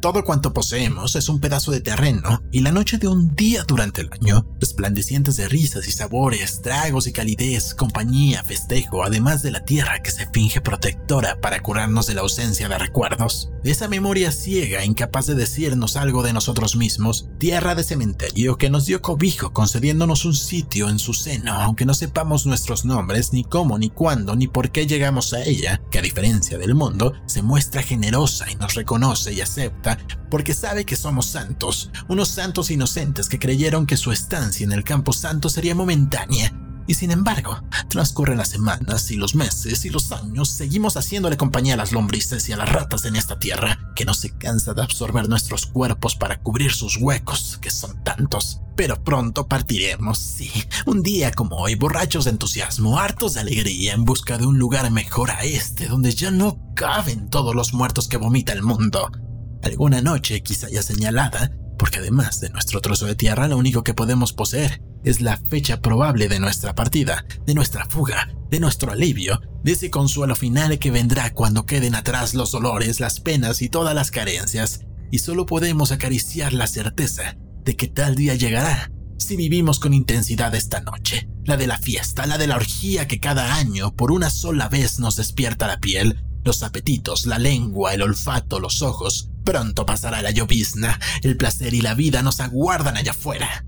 Todo 0.00 0.24
cuanto 0.24 0.54
poseemos 0.54 1.14
es 1.14 1.28
un 1.28 1.40
pedazo 1.40 1.72
de 1.72 1.82
terreno 1.82 2.42
y 2.50 2.60
la 2.60 2.72
noche 2.72 2.96
de 2.96 3.06
un 3.06 3.34
día 3.34 3.64
durante 3.64 4.00
el 4.00 4.10
año, 4.10 4.46
resplandecientes 4.58 5.36
de 5.36 5.46
risas 5.46 5.86
y 5.88 5.92
sabores, 5.92 6.62
tragos 6.62 7.06
y 7.06 7.12
calidez, 7.12 7.74
compañía, 7.74 8.42
festejo, 8.42 9.04
además 9.04 9.42
de 9.42 9.50
la 9.50 9.62
tierra 9.62 10.00
que 10.02 10.10
se 10.10 10.26
finge 10.26 10.62
protectora 10.62 11.38
para 11.42 11.60
curarnos 11.60 12.06
de 12.06 12.14
la 12.14 12.22
ausencia 12.22 12.66
de 12.66 12.78
recuerdos. 12.78 13.50
Esa 13.62 13.88
memoria 13.88 14.32
ciega, 14.32 14.86
incapaz 14.86 15.26
de 15.26 15.34
decirnos 15.34 15.96
algo 15.96 16.22
de 16.22 16.32
nosotros 16.32 16.76
mismos, 16.76 17.28
tierra 17.36 17.74
de 17.74 17.84
cementerio 17.84 18.56
que 18.56 18.70
nos 18.70 18.86
dio 18.86 19.02
cobijo 19.02 19.52
concediéndonos 19.52 20.24
un 20.24 20.32
sitio 20.34 20.88
en 20.88 20.98
su 20.98 21.12
seno, 21.12 21.52
aunque 21.52 21.84
no 21.84 21.92
sepamos 21.92 22.46
nuestros 22.46 22.86
nombres, 22.86 23.34
ni 23.34 23.44
cómo, 23.44 23.78
ni 23.78 23.90
cuándo, 23.90 24.34
ni 24.34 24.48
por 24.48 24.70
qué 24.70 24.86
llegamos 24.86 25.34
a 25.34 25.42
ella, 25.42 25.82
que 25.90 25.98
a 25.98 26.02
diferencia 26.02 26.56
del 26.56 26.74
mundo, 26.74 27.12
se 27.26 27.42
muestra 27.42 27.82
generosa 27.82 28.50
y 28.50 28.54
nos 28.54 28.74
reconoce 28.74 29.34
y 29.34 29.42
acepta 29.42 29.89
porque 30.30 30.54
sabe 30.54 30.84
que 30.84 30.96
somos 30.96 31.26
santos, 31.26 31.90
unos 32.08 32.28
santos 32.28 32.70
inocentes 32.70 33.28
que 33.28 33.38
creyeron 33.38 33.86
que 33.86 33.96
su 33.96 34.12
estancia 34.12 34.64
en 34.64 34.72
el 34.72 34.84
campo 34.84 35.12
santo 35.12 35.48
sería 35.48 35.74
momentánea. 35.74 36.52
Y 36.90 36.94
sin 36.94 37.12
embargo, 37.12 37.56
transcurren 37.88 38.38
las 38.38 38.48
semanas 38.48 39.12
y 39.12 39.16
los 39.16 39.36
meses 39.36 39.84
y 39.84 39.90
los 39.90 40.10
años, 40.10 40.48
seguimos 40.48 40.96
haciéndole 40.96 41.36
compañía 41.36 41.74
a 41.74 41.76
las 41.76 41.92
lombrices 41.92 42.48
y 42.48 42.52
a 42.52 42.56
las 42.56 42.68
ratas 42.68 43.04
en 43.04 43.14
esta 43.14 43.38
tierra, 43.38 43.78
que 43.94 44.04
no 44.04 44.12
se 44.12 44.36
cansa 44.36 44.74
de 44.74 44.82
absorber 44.82 45.28
nuestros 45.28 45.66
cuerpos 45.66 46.16
para 46.16 46.40
cubrir 46.40 46.72
sus 46.72 46.96
huecos, 46.96 47.58
que 47.60 47.70
son 47.70 48.02
tantos. 48.02 48.60
Pero 48.74 49.04
pronto 49.04 49.46
partiremos, 49.46 50.18
sí, 50.18 50.50
un 50.84 51.04
día 51.04 51.30
como 51.30 51.58
hoy, 51.58 51.76
borrachos 51.76 52.24
de 52.24 52.32
entusiasmo, 52.32 52.98
hartos 52.98 53.34
de 53.34 53.40
alegría, 53.42 53.92
en 53.92 54.04
busca 54.04 54.36
de 54.36 54.46
un 54.46 54.58
lugar 54.58 54.90
mejor 54.90 55.30
a 55.30 55.44
este, 55.44 55.86
donde 55.86 56.12
ya 56.12 56.32
no 56.32 56.58
caben 56.74 57.30
todos 57.30 57.54
los 57.54 57.72
muertos 57.72 58.08
que 58.08 58.16
vomita 58.16 58.52
el 58.52 58.62
mundo 58.62 59.12
alguna 59.62 60.00
noche 60.02 60.42
quizá 60.42 60.68
ya 60.68 60.82
señalada, 60.82 61.52
porque 61.78 61.98
además 61.98 62.40
de 62.40 62.50
nuestro 62.50 62.80
trozo 62.80 63.06
de 63.06 63.14
tierra 63.14 63.48
lo 63.48 63.56
único 63.56 63.82
que 63.82 63.94
podemos 63.94 64.32
poseer 64.32 64.82
es 65.04 65.20
la 65.20 65.38
fecha 65.38 65.80
probable 65.80 66.28
de 66.28 66.40
nuestra 66.40 66.74
partida, 66.74 67.24
de 67.46 67.54
nuestra 67.54 67.86
fuga, 67.86 68.28
de 68.50 68.60
nuestro 68.60 68.92
alivio, 68.92 69.40
de 69.64 69.72
ese 69.72 69.90
consuelo 69.90 70.36
final 70.36 70.78
que 70.78 70.90
vendrá 70.90 71.32
cuando 71.32 71.64
queden 71.64 71.94
atrás 71.94 72.34
los 72.34 72.52
dolores, 72.52 73.00
las 73.00 73.20
penas 73.20 73.62
y 73.62 73.68
todas 73.68 73.94
las 73.94 74.10
carencias, 74.10 74.80
y 75.10 75.20
solo 75.20 75.46
podemos 75.46 75.92
acariciar 75.92 76.52
la 76.52 76.66
certeza 76.66 77.36
de 77.64 77.76
que 77.76 77.88
tal 77.88 78.14
día 78.14 78.34
llegará, 78.34 78.90
Si 79.18 79.36
vivimos 79.36 79.78
con 79.78 79.92
intensidad 79.92 80.54
esta 80.54 80.80
noche, 80.80 81.28
la 81.44 81.58
de 81.58 81.66
la 81.66 81.76
fiesta, 81.76 82.26
la 82.26 82.38
de 82.38 82.46
la 82.46 82.56
orgía 82.56 83.06
que 83.06 83.20
cada 83.20 83.54
año 83.54 83.94
por 83.94 84.12
una 84.12 84.30
sola 84.30 84.68
vez 84.68 84.98
nos 84.98 85.16
despierta 85.16 85.66
la 85.66 85.78
piel, 85.78 86.24
los 86.44 86.62
apetitos, 86.62 87.26
la 87.26 87.38
lengua, 87.38 87.94
el 87.94 88.02
olfato, 88.02 88.60
los 88.60 88.82
ojos, 88.82 89.30
pronto 89.44 89.86
pasará 89.86 90.22
la 90.22 90.30
llovizna, 90.30 90.98
el 91.22 91.36
placer 91.36 91.74
y 91.74 91.80
la 91.80 91.94
vida 91.94 92.22
nos 92.22 92.40
aguardan 92.40 92.96
allá 92.96 93.12
afuera. 93.12 93.64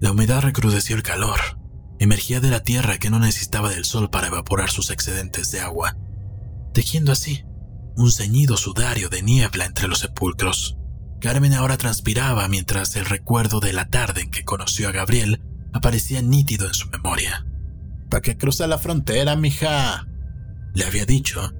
La 0.00 0.10
humedad 0.10 0.42
recrudeció 0.42 0.96
el 0.96 1.02
calor, 1.02 1.40
emergía 1.98 2.40
de 2.40 2.50
la 2.50 2.62
tierra 2.62 2.98
que 2.98 3.10
no 3.10 3.18
necesitaba 3.18 3.70
del 3.70 3.84
sol 3.84 4.10
para 4.10 4.28
evaporar 4.28 4.70
sus 4.70 4.90
excedentes 4.90 5.50
de 5.50 5.60
agua, 5.60 5.96
tejiendo 6.74 7.12
así 7.12 7.44
un 7.96 8.12
ceñido 8.12 8.56
sudario 8.56 9.08
de 9.08 9.22
niebla 9.22 9.64
entre 9.64 9.88
los 9.88 10.00
sepulcros. 10.00 10.76
Carmen 11.20 11.54
ahora 11.54 11.78
transpiraba 11.78 12.46
mientras 12.48 12.94
el 12.96 13.06
recuerdo 13.06 13.60
de 13.60 13.72
la 13.72 13.88
tarde 13.88 14.20
en 14.20 14.30
que 14.30 14.44
conoció 14.44 14.88
a 14.88 14.92
Gabriel 14.92 15.40
aparecía 15.72 16.20
nítido 16.20 16.66
en 16.66 16.74
su 16.74 16.88
memoria. 16.88 17.46
¿Para 18.10 18.20
qué 18.20 18.36
cruza 18.36 18.66
la 18.66 18.78
frontera, 18.78 19.34
mija? 19.36 20.06
Le 20.76 20.84
había 20.84 21.06
dicho. 21.06 21.54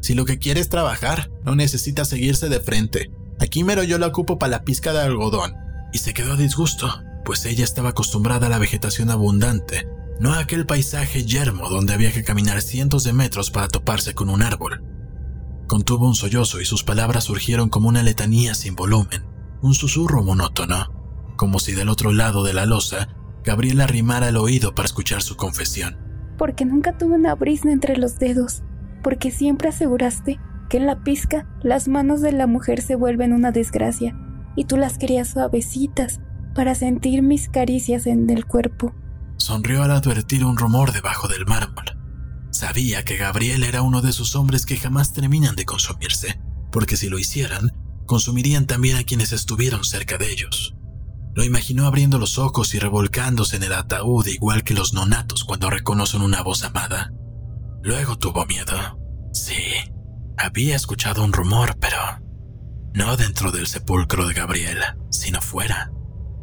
Si 0.00 0.14
lo 0.14 0.24
que 0.24 0.38
quiere 0.38 0.60
es 0.60 0.68
trabajar, 0.68 1.28
no 1.44 1.56
necesita 1.56 2.04
seguirse 2.04 2.48
de 2.48 2.60
frente. 2.60 3.10
Aquí 3.40 3.64
mero 3.64 3.82
yo 3.82 3.98
la 3.98 4.06
ocupo 4.06 4.38
para 4.38 4.52
la 4.52 4.62
pizca 4.62 4.92
de 4.92 5.00
algodón. 5.00 5.56
Y 5.92 5.98
se 5.98 6.14
quedó 6.14 6.34
a 6.34 6.36
disgusto, 6.36 7.02
pues 7.24 7.44
ella 7.46 7.64
estaba 7.64 7.88
acostumbrada 7.88 8.46
a 8.46 8.50
la 8.50 8.58
vegetación 8.58 9.10
abundante, 9.10 9.88
no 10.20 10.34
a 10.34 10.38
aquel 10.38 10.66
paisaje 10.66 11.24
yermo 11.24 11.68
donde 11.68 11.94
había 11.94 12.12
que 12.12 12.22
caminar 12.22 12.62
cientos 12.62 13.02
de 13.02 13.12
metros 13.12 13.50
para 13.50 13.66
toparse 13.66 14.14
con 14.14 14.30
un 14.30 14.40
árbol. 14.40 14.84
Contuvo 15.66 16.06
un 16.06 16.14
sollozo 16.14 16.60
y 16.60 16.64
sus 16.64 16.84
palabras 16.84 17.24
surgieron 17.24 17.70
como 17.70 17.88
una 17.88 18.04
letanía 18.04 18.54
sin 18.54 18.76
volumen, 18.76 19.24
un 19.62 19.74
susurro 19.74 20.22
monótono, 20.22 20.92
como 21.36 21.58
si 21.58 21.72
del 21.72 21.88
otro 21.88 22.12
lado 22.12 22.44
de 22.44 22.52
la 22.52 22.66
losa, 22.66 23.08
Gabriela 23.42 23.84
arrimara 23.84 24.28
el 24.28 24.36
oído 24.36 24.76
para 24.76 24.86
escuchar 24.86 25.22
su 25.22 25.34
confesión. 25.34 26.09
Porque 26.40 26.64
nunca 26.64 26.96
tuve 26.96 27.16
una 27.16 27.34
brisna 27.34 27.70
entre 27.70 27.98
los 27.98 28.18
dedos, 28.18 28.62
porque 29.02 29.30
siempre 29.30 29.68
aseguraste 29.68 30.40
que 30.70 30.78
en 30.78 30.86
la 30.86 31.04
pizca 31.04 31.46
las 31.62 31.86
manos 31.86 32.22
de 32.22 32.32
la 32.32 32.46
mujer 32.46 32.80
se 32.80 32.94
vuelven 32.94 33.34
una 33.34 33.52
desgracia, 33.52 34.16
y 34.56 34.64
tú 34.64 34.78
las 34.78 34.96
querías 34.96 35.28
suavecitas 35.28 36.18
para 36.54 36.74
sentir 36.74 37.20
mis 37.20 37.50
caricias 37.50 38.06
en 38.06 38.30
el 38.30 38.46
cuerpo. 38.46 38.94
Sonrió 39.36 39.82
al 39.82 39.90
advertir 39.90 40.46
un 40.46 40.56
rumor 40.56 40.92
debajo 40.92 41.28
del 41.28 41.44
mármol. 41.44 41.84
Sabía 42.48 43.04
que 43.04 43.18
Gabriel 43.18 43.62
era 43.62 43.82
uno 43.82 44.00
de 44.00 44.08
esos 44.08 44.34
hombres 44.34 44.64
que 44.64 44.78
jamás 44.78 45.12
terminan 45.12 45.56
de 45.56 45.66
consumirse, 45.66 46.40
porque 46.72 46.96
si 46.96 47.10
lo 47.10 47.18
hicieran, 47.18 47.70
consumirían 48.06 48.66
también 48.66 48.96
a 48.96 49.04
quienes 49.04 49.32
estuvieron 49.32 49.84
cerca 49.84 50.16
de 50.16 50.32
ellos. 50.32 50.74
Lo 51.34 51.44
imaginó 51.44 51.86
abriendo 51.86 52.18
los 52.18 52.38
ojos 52.38 52.74
y 52.74 52.78
revolcándose 52.78 53.56
en 53.56 53.62
el 53.62 53.72
ataúd 53.72 54.26
igual 54.26 54.64
que 54.64 54.74
los 54.74 54.94
nonatos 54.94 55.44
cuando 55.44 55.70
reconocen 55.70 56.22
una 56.22 56.42
voz 56.42 56.64
amada. 56.64 57.12
Luego 57.82 58.18
tuvo 58.18 58.44
miedo. 58.46 58.74
Sí, 59.32 59.54
había 60.36 60.76
escuchado 60.76 61.24
un 61.24 61.32
rumor, 61.32 61.76
pero 61.78 61.96
no 62.94 63.16
dentro 63.16 63.52
del 63.52 63.66
sepulcro 63.66 64.26
de 64.26 64.34
Gabriel, 64.34 64.78
sino 65.10 65.40
fuera, 65.40 65.92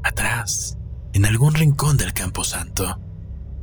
atrás, 0.03 0.77
en 1.13 1.25
algún 1.25 1.53
rincón 1.53 1.97
del 1.97 2.13
camposanto. 2.13 2.99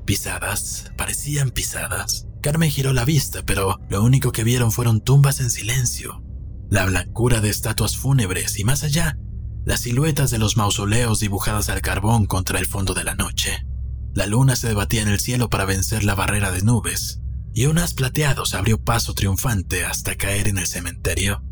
Pisadas, 0.04 0.92
parecían 0.96 1.50
pisadas, 1.50 2.26
Carmen 2.42 2.70
giró 2.70 2.92
la 2.92 3.06
vista, 3.06 3.42
pero 3.46 3.80
lo 3.88 4.02
único 4.02 4.30
que 4.30 4.44
vieron 4.44 4.70
fueron 4.70 5.00
tumbas 5.00 5.40
en 5.40 5.48
silencio, 5.48 6.22
la 6.68 6.84
blancura 6.84 7.40
de 7.40 7.48
estatuas 7.48 7.96
fúnebres 7.96 8.58
y 8.58 8.64
más 8.64 8.84
allá, 8.84 9.16
las 9.64 9.80
siluetas 9.80 10.30
de 10.30 10.38
los 10.38 10.56
mausoleos 10.56 11.20
dibujadas 11.20 11.68
al 11.68 11.80
carbón 11.80 12.26
contra 12.26 12.58
el 12.58 12.66
fondo 12.66 12.94
de 12.94 13.04
la 13.04 13.14
noche. 13.14 13.66
La 14.14 14.26
luna 14.26 14.56
se 14.56 14.68
debatía 14.68 15.02
en 15.02 15.08
el 15.08 15.20
cielo 15.20 15.48
para 15.48 15.64
vencer 15.64 16.04
la 16.04 16.14
barrera 16.14 16.50
de 16.52 16.62
nubes, 16.62 17.20
y 17.54 17.66
un 17.66 17.78
haz 17.78 17.94
plateado 17.94 18.46
se 18.46 18.56
abrió 18.56 18.82
paso 18.82 19.14
triunfante 19.14 19.84
hasta 19.84 20.16
caer 20.16 20.48
en 20.48 20.58
el 20.58 20.66
cementerio. 20.66 21.42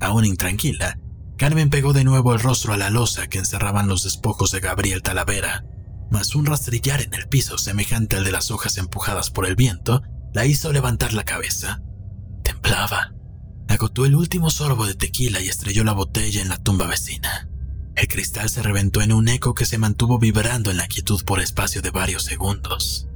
Aún 0.00 0.24
intranquila, 0.24 0.98
Carmen 1.36 1.70
pegó 1.70 1.92
de 1.92 2.04
nuevo 2.04 2.32
el 2.32 2.40
rostro 2.40 2.72
a 2.72 2.76
la 2.76 2.90
losa 2.90 3.28
que 3.28 3.38
encerraban 3.38 3.86
los 3.86 4.04
despojos 4.04 4.50
de 4.50 4.60
Gabriel 4.60 5.02
Talavera, 5.02 5.64
mas 6.10 6.34
un 6.34 6.46
rastrillar 6.46 7.02
en 7.02 7.14
el 7.14 7.28
piso 7.28 7.58
semejante 7.58 8.16
al 8.16 8.24
de 8.24 8.32
las 8.32 8.50
hojas 8.50 8.78
empujadas 8.78 9.30
por 9.30 9.46
el 9.46 9.56
viento 9.56 10.02
la 10.32 10.46
hizo 10.46 10.72
levantar 10.72 11.12
la 11.12 11.24
cabeza. 11.24 11.82
Temblaba. 12.42 13.12
Agotó 13.68 14.06
el 14.06 14.14
último 14.14 14.50
sorbo 14.50 14.86
de 14.86 14.94
tequila 14.94 15.40
y 15.40 15.48
estrelló 15.48 15.84
la 15.84 15.92
botella 15.92 16.40
en 16.40 16.48
la 16.48 16.56
tumba 16.56 16.86
vecina. 16.86 17.47
El 17.98 18.06
cristal 18.06 18.48
se 18.48 18.62
reventó 18.62 19.00
en 19.02 19.12
un 19.12 19.26
eco 19.26 19.54
que 19.54 19.66
se 19.66 19.76
mantuvo 19.76 20.20
vibrando 20.20 20.70
en 20.70 20.76
la 20.76 20.86
quietud 20.86 21.20
por 21.24 21.40
espacio 21.40 21.82
de 21.82 21.90
varios 21.90 22.22
segundos. 22.22 23.08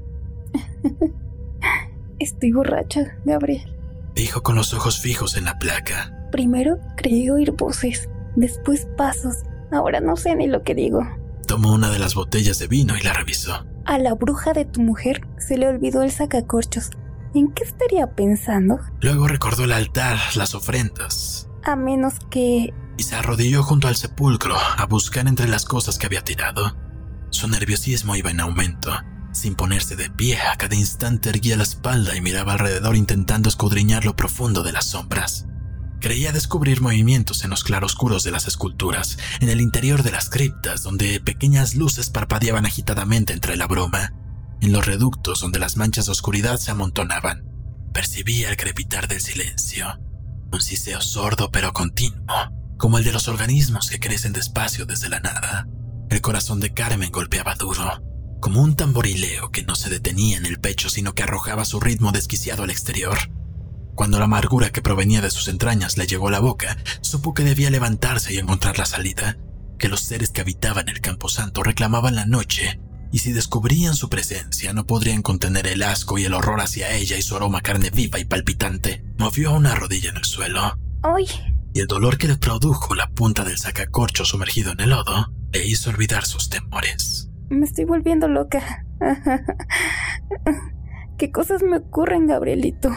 Estoy 2.18 2.50
borracha, 2.50 3.16
Gabriel. 3.24 3.76
Dijo 4.16 4.42
con 4.42 4.56
los 4.56 4.74
ojos 4.74 5.00
fijos 5.00 5.36
en 5.36 5.44
la 5.44 5.58
placa. 5.60 6.28
Primero 6.32 6.78
creí 6.96 7.30
oír 7.30 7.52
voces, 7.52 8.08
después 8.34 8.88
pasos. 8.96 9.36
Ahora 9.70 10.00
no 10.00 10.16
sé 10.16 10.34
ni 10.34 10.48
lo 10.48 10.64
que 10.64 10.74
digo. 10.74 11.06
Tomó 11.46 11.72
una 11.72 11.90
de 11.90 12.00
las 12.00 12.16
botellas 12.16 12.58
de 12.58 12.66
vino 12.66 12.96
y 12.96 13.02
la 13.02 13.12
revisó. 13.12 13.64
A 13.84 13.98
la 13.98 14.14
bruja 14.14 14.52
de 14.52 14.64
tu 14.64 14.80
mujer 14.80 15.28
se 15.38 15.58
le 15.58 15.68
olvidó 15.68 16.02
el 16.02 16.10
sacacorchos 16.10 16.90
¿En 17.34 17.52
qué 17.52 17.64
estaría 17.64 18.08
pensando? 18.08 18.78
Luego 19.00 19.26
recordó 19.26 19.64
el 19.64 19.72
altar, 19.72 20.18
las 20.36 20.54
ofrendas. 20.54 21.48
A 21.64 21.76
menos 21.76 22.14
que... 22.30 22.72
Y 22.98 23.02
se 23.02 23.14
arrodilló 23.14 23.62
junto 23.62 23.88
al 23.88 23.96
sepulcro 23.96 24.56
a 24.56 24.84
buscar 24.86 25.26
entre 25.26 25.48
las 25.48 25.64
cosas 25.64 25.98
que 25.98 26.06
había 26.06 26.22
tirado. 26.22 26.76
Su 27.30 27.48
nerviosismo 27.48 28.16
iba 28.16 28.30
en 28.30 28.40
aumento. 28.40 28.92
Sin 29.32 29.54
ponerse 29.54 29.96
de 29.96 30.10
pie, 30.10 30.38
a 30.38 30.56
cada 30.56 30.74
instante 30.74 31.30
erguía 31.30 31.56
la 31.56 31.62
espalda 31.62 32.14
y 32.14 32.20
miraba 32.20 32.52
alrededor 32.52 32.96
intentando 32.96 33.48
escudriñar 33.48 34.04
lo 34.04 34.14
profundo 34.14 34.62
de 34.62 34.72
las 34.72 34.86
sombras. 34.86 35.46
Creía 36.00 36.32
descubrir 36.32 36.80
movimientos 36.82 37.44
en 37.44 37.50
los 37.50 37.64
claroscuros 37.64 38.24
de 38.24 38.32
las 38.32 38.46
esculturas, 38.46 39.18
en 39.40 39.48
el 39.48 39.60
interior 39.60 40.02
de 40.02 40.10
las 40.10 40.28
criptas, 40.28 40.82
donde 40.82 41.20
pequeñas 41.20 41.74
luces 41.74 42.10
parpadeaban 42.10 42.66
agitadamente 42.66 43.32
entre 43.32 43.56
la 43.56 43.66
bruma 43.66 44.12
en 44.62 44.72
los 44.72 44.86
reductos 44.86 45.40
donde 45.40 45.58
las 45.58 45.76
manchas 45.76 46.06
de 46.06 46.12
oscuridad 46.12 46.56
se 46.56 46.70
amontonaban. 46.70 47.44
Percibía 47.92 48.48
el 48.48 48.56
crepitar 48.56 49.08
del 49.08 49.20
silencio, 49.20 49.98
un 50.52 50.60
siseo 50.60 51.00
sordo 51.00 51.50
pero 51.50 51.72
continuo, 51.72 52.18
como 52.76 52.98
el 52.98 53.04
de 53.04 53.12
los 53.12 53.28
organismos 53.28 53.88
que 53.88 54.00
crecen 54.00 54.32
despacio 54.32 54.86
desde 54.86 55.08
la 55.08 55.20
nada. 55.20 55.66
El 56.10 56.20
corazón 56.20 56.60
de 56.60 56.74
Carmen 56.74 57.10
golpeaba 57.10 57.54
duro, 57.54 58.02
como 58.40 58.60
un 58.60 58.76
tamborileo 58.76 59.50
que 59.50 59.62
no 59.62 59.74
se 59.74 59.88
detenía 59.88 60.36
en 60.36 60.46
el 60.46 60.60
pecho 60.60 60.90
sino 60.90 61.14
que 61.14 61.22
arrojaba 61.22 61.64
su 61.64 61.80
ritmo 61.80 62.12
desquiciado 62.12 62.64
al 62.64 62.70
exterior. 62.70 63.16
Cuando 63.94 64.18
la 64.18 64.24
amargura 64.24 64.70
que 64.70 64.82
provenía 64.82 65.20
de 65.20 65.30
sus 65.30 65.48
entrañas 65.48 65.96
le 65.96 66.06
llegó 66.06 66.28
a 66.28 66.32
la 66.32 66.40
boca, 66.40 66.76
supo 67.00 67.34
que 67.34 67.44
debía 67.44 67.70
levantarse 67.70 68.34
y 68.34 68.38
encontrar 68.38 68.78
la 68.78 68.86
salida, 68.86 69.36
que 69.78 69.88
los 69.88 70.00
seres 70.00 70.30
que 70.30 70.40
habitaban 70.40 70.88
el 70.88 71.00
camposanto 71.00 71.62
reclamaban 71.62 72.14
la 72.14 72.26
noche 72.26 72.78
y 73.12 73.18
si 73.18 73.32
descubrían 73.32 73.94
su 73.94 74.08
presencia 74.08 74.72
no 74.72 74.86
podrían 74.86 75.22
contener 75.22 75.66
el 75.66 75.82
asco 75.82 76.18
y 76.18 76.24
el 76.24 76.32
horror 76.32 76.60
hacia 76.60 76.92
ella 76.92 77.18
y 77.18 77.22
su 77.22 77.36
aroma 77.36 77.60
carne 77.60 77.90
viva 77.90 78.18
y 78.18 78.24
palpitante. 78.24 79.04
Movió 79.18 79.52
una 79.52 79.74
rodilla 79.74 80.10
en 80.10 80.16
el 80.16 80.24
suelo. 80.24 80.78
¡Ay! 81.02 81.26
Y 81.74 81.80
el 81.80 81.86
dolor 81.86 82.16
que 82.16 82.26
le 82.26 82.38
produjo 82.38 82.94
la 82.94 83.08
punta 83.08 83.44
del 83.44 83.58
sacacorcho 83.58 84.24
sumergido 84.24 84.72
en 84.72 84.80
el 84.80 84.90
lodo 84.90 85.30
le 85.52 85.66
hizo 85.66 85.90
olvidar 85.90 86.24
sus 86.24 86.48
temores. 86.48 87.28
Me 87.50 87.66
estoy 87.66 87.84
volviendo 87.84 88.28
loca. 88.28 88.86
¿Qué 91.18 91.30
cosas 91.30 91.62
me 91.62 91.76
ocurren, 91.76 92.26
Gabrielito? 92.26 92.90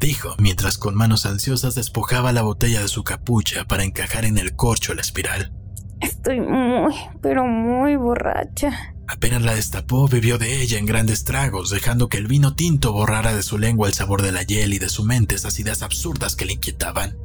Dijo 0.00 0.34
mientras 0.38 0.78
con 0.78 0.94
manos 0.94 1.26
ansiosas 1.26 1.74
despojaba 1.74 2.32
la 2.32 2.42
botella 2.42 2.80
de 2.80 2.88
su 2.88 3.04
capucha 3.04 3.64
para 3.64 3.84
encajar 3.84 4.24
en 4.24 4.38
el 4.38 4.56
corcho 4.56 4.94
la 4.94 5.02
espiral. 5.02 5.52
Estoy 6.00 6.40
muy, 6.40 6.94
pero 7.20 7.46
muy 7.46 7.96
borracha. 7.96 8.93
Apenas 9.06 9.42
la 9.42 9.54
destapó, 9.54 10.08
bebió 10.08 10.38
de 10.38 10.62
ella 10.62 10.78
en 10.78 10.86
grandes 10.86 11.24
tragos, 11.24 11.70
dejando 11.70 12.08
que 12.08 12.16
el 12.16 12.26
vino 12.26 12.54
tinto 12.54 12.92
borrara 12.92 13.34
de 13.34 13.42
su 13.42 13.58
lengua 13.58 13.88
el 13.88 13.94
sabor 13.94 14.22
de 14.22 14.32
la 14.32 14.42
hiel 14.42 14.72
y 14.72 14.78
de 14.78 14.88
su 14.88 15.04
mente 15.04 15.34
esas 15.34 15.58
ideas 15.58 15.82
absurdas 15.82 16.36
que 16.36 16.46
le 16.46 16.54
inquietaban. 16.54 17.18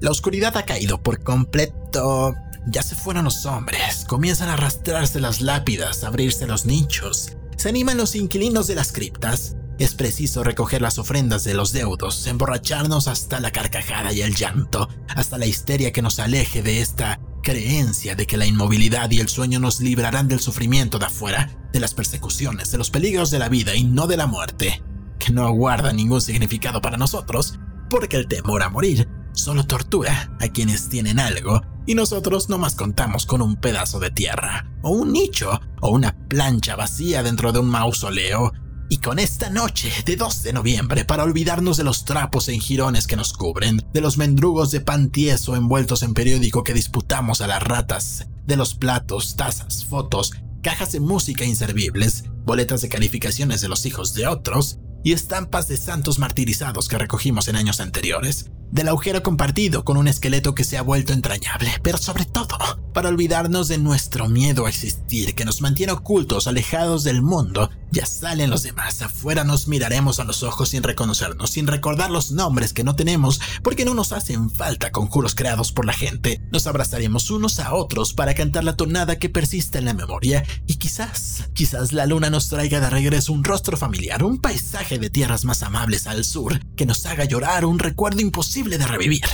La 0.00 0.10
oscuridad 0.10 0.56
ha 0.56 0.64
caído 0.64 1.02
por 1.02 1.22
completo. 1.22 2.34
Ya 2.66 2.82
se 2.82 2.94
fueron 2.94 3.24
los 3.24 3.44
hombres, 3.46 4.04
comienzan 4.06 4.48
a 4.48 4.54
arrastrarse 4.54 5.20
las 5.20 5.40
lápidas, 5.40 6.02
a 6.02 6.06
abrirse 6.06 6.46
los 6.46 6.64
nichos, 6.64 7.36
se 7.56 7.68
animan 7.68 7.96
los 7.96 8.14
inquilinos 8.14 8.66
de 8.66 8.74
las 8.74 8.92
criptas. 8.92 9.56
Es 9.78 9.94
preciso 9.94 10.44
recoger 10.44 10.80
las 10.80 10.98
ofrendas 10.98 11.44
de 11.44 11.54
los 11.54 11.72
deudos, 11.72 12.26
emborracharnos 12.26 13.08
hasta 13.08 13.40
la 13.40 13.50
carcajada 13.50 14.12
y 14.12 14.22
el 14.22 14.34
llanto, 14.34 14.88
hasta 15.08 15.36
la 15.36 15.46
histeria 15.46 15.92
que 15.92 16.00
nos 16.00 16.20
aleje 16.20 16.62
de 16.62 16.80
esta 16.80 17.20
creencia 17.44 18.16
de 18.16 18.26
que 18.26 18.36
la 18.36 18.46
inmovilidad 18.46 19.08
y 19.12 19.20
el 19.20 19.28
sueño 19.28 19.60
nos 19.60 19.80
librarán 19.80 20.26
del 20.26 20.40
sufrimiento 20.40 20.98
de 20.98 21.06
afuera, 21.06 21.50
de 21.72 21.78
las 21.78 21.94
persecuciones, 21.94 22.72
de 22.72 22.78
los 22.78 22.90
peligros 22.90 23.30
de 23.30 23.38
la 23.38 23.48
vida 23.48 23.76
y 23.76 23.84
no 23.84 24.08
de 24.08 24.16
la 24.16 24.26
muerte, 24.26 24.82
que 25.20 25.32
no 25.32 25.52
guarda 25.52 25.92
ningún 25.92 26.20
significado 26.20 26.80
para 26.80 26.96
nosotros, 26.96 27.60
porque 27.88 28.16
el 28.16 28.26
temor 28.26 28.62
a 28.62 28.70
morir 28.70 29.08
solo 29.34 29.66
tortura 29.66 30.36
a 30.40 30.48
quienes 30.48 30.88
tienen 30.88 31.20
algo 31.20 31.60
y 31.86 31.94
nosotros 31.94 32.48
nomás 32.48 32.74
contamos 32.74 33.26
con 33.26 33.42
un 33.42 33.56
pedazo 33.56 34.00
de 34.00 34.10
tierra, 34.10 34.66
o 34.82 34.90
un 34.90 35.12
nicho, 35.12 35.60
o 35.82 35.90
una 35.90 36.16
plancha 36.28 36.76
vacía 36.76 37.22
dentro 37.22 37.52
de 37.52 37.58
un 37.58 37.68
mausoleo, 37.68 38.52
y 38.94 38.98
con 38.98 39.18
esta 39.18 39.50
noche 39.50 39.90
de 40.06 40.14
2 40.14 40.44
de 40.44 40.52
noviembre 40.52 41.04
para 41.04 41.24
olvidarnos 41.24 41.76
de 41.76 41.82
los 41.82 42.04
trapos 42.04 42.48
en 42.48 42.60
jirones 42.60 43.08
que 43.08 43.16
nos 43.16 43.32
cubren, 43.32 43.84
de 43.92 44.00
los 44.00 44.18
mendrugos 44.18 44.70
de 44.70 44.80
pan 44.80 45.10
tieso 45.10 45.56
envueltos 45.56 46.04
en 46.04 46.14
periódico 46.14 46.62
que 46.62 46.74
disputamos 46.74 47.40
a 47.40 47.48
las 47.48 47.60
ratas, 47.60 48.28
de 48.46 48.56
los 48.56 48.76
platos, 48.76 49.34
tazas, 49.34 49.84
fotos, 49.84 50.30
cajas 50.62 50.92
de 50.92 51.00
música 51.00 51.44
inservibles, 51.44 52.26
boletas 52.44 52.82
de 52.82 52.88
calificaciones 52.88 53.60
de 53.60 53.68
los 53.68 53.84
hijos 53.84 54.14
de 54.14 54.28
otros 54.28 54.78
y 55.02 55.12
estampas 55.12 55.66
de 55.66 55.76
santos 55.76 56.20
martirizados 56.20 56.86
que 56.86 56.96
recogimos 56.96 57.48
en 57.48 57.56
años 57.56 57.80
anteriores, 57.80 58.52
del 58.74 58.88
agujero 58.88 59.22
compartido 59.22 59.84
con 59.84 59.96
un 59.96 60.08
esqueleto 60.08 60.52
que 60.56 60.64
se 60.64 60.76
ha 60.76 60.82
vuelto 60.82 61.12
entrañable, 61.12 61.70
pero 61.82 61.96
sobre 61.96 62.24
todo, 62.24 62.58
para 62.92 63.08
olvidarnos 63.08 63.68
de 63.68 63.78
nuestro 63.78 64.28
miedo 64.28 64.66
a 64.66 64.68
existir 64.68 65.36
que 65.36 65.44
nos 65.44 65.60
mantiene 65.60 65.92
ocultos, 65.92 66.48
alejados 66.48 67.04
del 67.04 67.22
mundo. 67.22 67.70
Ya 67.92 68.04
salen 68.04 68.50
los 68.50 68.64
demás, 68.64 69.00
afuera 69.02 69.44
nos 69.44 69.68
miraremos 69.68 70.18
a 70.18 70.24
los 70.24 70.42
ojos 70.42 70.70
sin 70.70 70.82
reconocernos, 70.82 71.50
sin 71.50 71.68
recordar 71.68 72.10
los 72.10 72.32
nombres 72.32 72.72
que 72.72 72.82
no 72.82 72.96
tenemos, 72.96 73.40
porque 73.62 73.84
no 73.84 73.94
nos 73.94 74.10
hacen 74.10 74.50
falta 74.50 74.90
conjuros 74.90 75.36
creados 75.36 75.70
por 75.70 75.84
la 75.86 75.92
gente. 75.92 76.42
Nos 76.50 76.66
abrazaremos 76.66 77.30
unos 77.30 77.60
a 77.60 77.74
otros 77.74 78.12
para 78.12 78.34
cantar 78.34 78.64
la 78.64 78.74
tonada 78.74 79.20
que 79.20 79.28
persiste 79.28 79.78
en 79.78 79.84
la 79.84 79.94
memoria 79.94 80.44
y 80.66 80.74
quizás, 80.74 81.48
quizás 81.52 81.92
la 81.92 82.06
luna 82.06 82.28
nos 82.28 82.48
traiga 82.48 82.80
de 82.80 82.90
regreso 82.90 83.32
un 83.32 83.44
rostro 83.44 83.76
familiar, 83.76 84.24
un 84.24 84.40
paisaje 84.40 84.98
de 84.98 85.10
tierras 85.10 85.44
más 85.44 85.62
amables 85.62 86.08
al 86.08 86.24
sur, 86.24 86.58
que 86.74 86.86
nos 86.86 87.06
haga 87.06 87.24
llorar 87.24 87.64
un 87.64 87.78
recuerdo 87.78 88.20
imposible 88.20 88.63
de 88.70 88.86
revivir. 88.86 89.24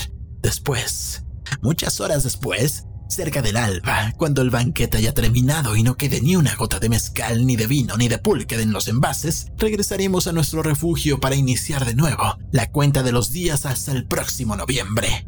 Después, 0.42 1.24
muchas 1.62 2.00
horas 2.00 2.24
después, 2.24 2.84
cerca 3.08 3.42
del 3.42 3.56
alba, 3.56 4.12
cuando 4.16 4.42
el 4.42 4.50
banquete 4.50 4.98
haya 4.98 5.12
terminado 5.12 5.76
y 5.76 5.82
no 5.82 5.96
quede 5.96 6.20
ni 6.20 6.36
una 6.36 6.54
gota 6.54 6.78
de 6.78 6.88
mezcal, 6.88 7.46
ni 7.46 7.56
de 7.56 7.66
vino, 7.66 7.96
ni 7.96 8.08
de 8.08 8.18
pulque 8.18 8.60
en 8.60 8.72
los 8.72 8.88
envases, 8.88 9.48
regresaremos 9.58 10.26
a 10.26 10.32
nuestro 10.32 10.62
refugio 10.62 11.20
para 11.20 11.36
iniciar 11.36 11.84
de 11.84 11.94
nuevo 11.94 12.38
la 12.52 12.70
cuenta 12.70 13.02
de 13.02 13.12
los 13.12 13.32
días 13.32 13.66
hasta 13.66 13.92
el 13.92 14.06
próximo 14.06 14.56
noviembre. 14.56 15.26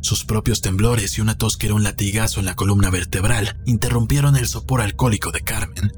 Sus 0.00 0.24
propios 0.24 0.60
temblores 0.60 1.16
y 1.16 1.20
una 1.20 1.38
tos 1.38 1.56
que 1.56 1.66
era 1.66 1.76
un 1.76 1.84
latigazo 1.84 2.40
en 2.40 2.46
la 2.46 2.56
columna 2.56 2.90
vertebral 2.90 3.60
interrumpieron 3.66 4.36
el 4.36 4.48
sopor 4.48 4.80
alcohólico 4.80 5.30
de 5.30 5.42
Carmen. 5.42 5.92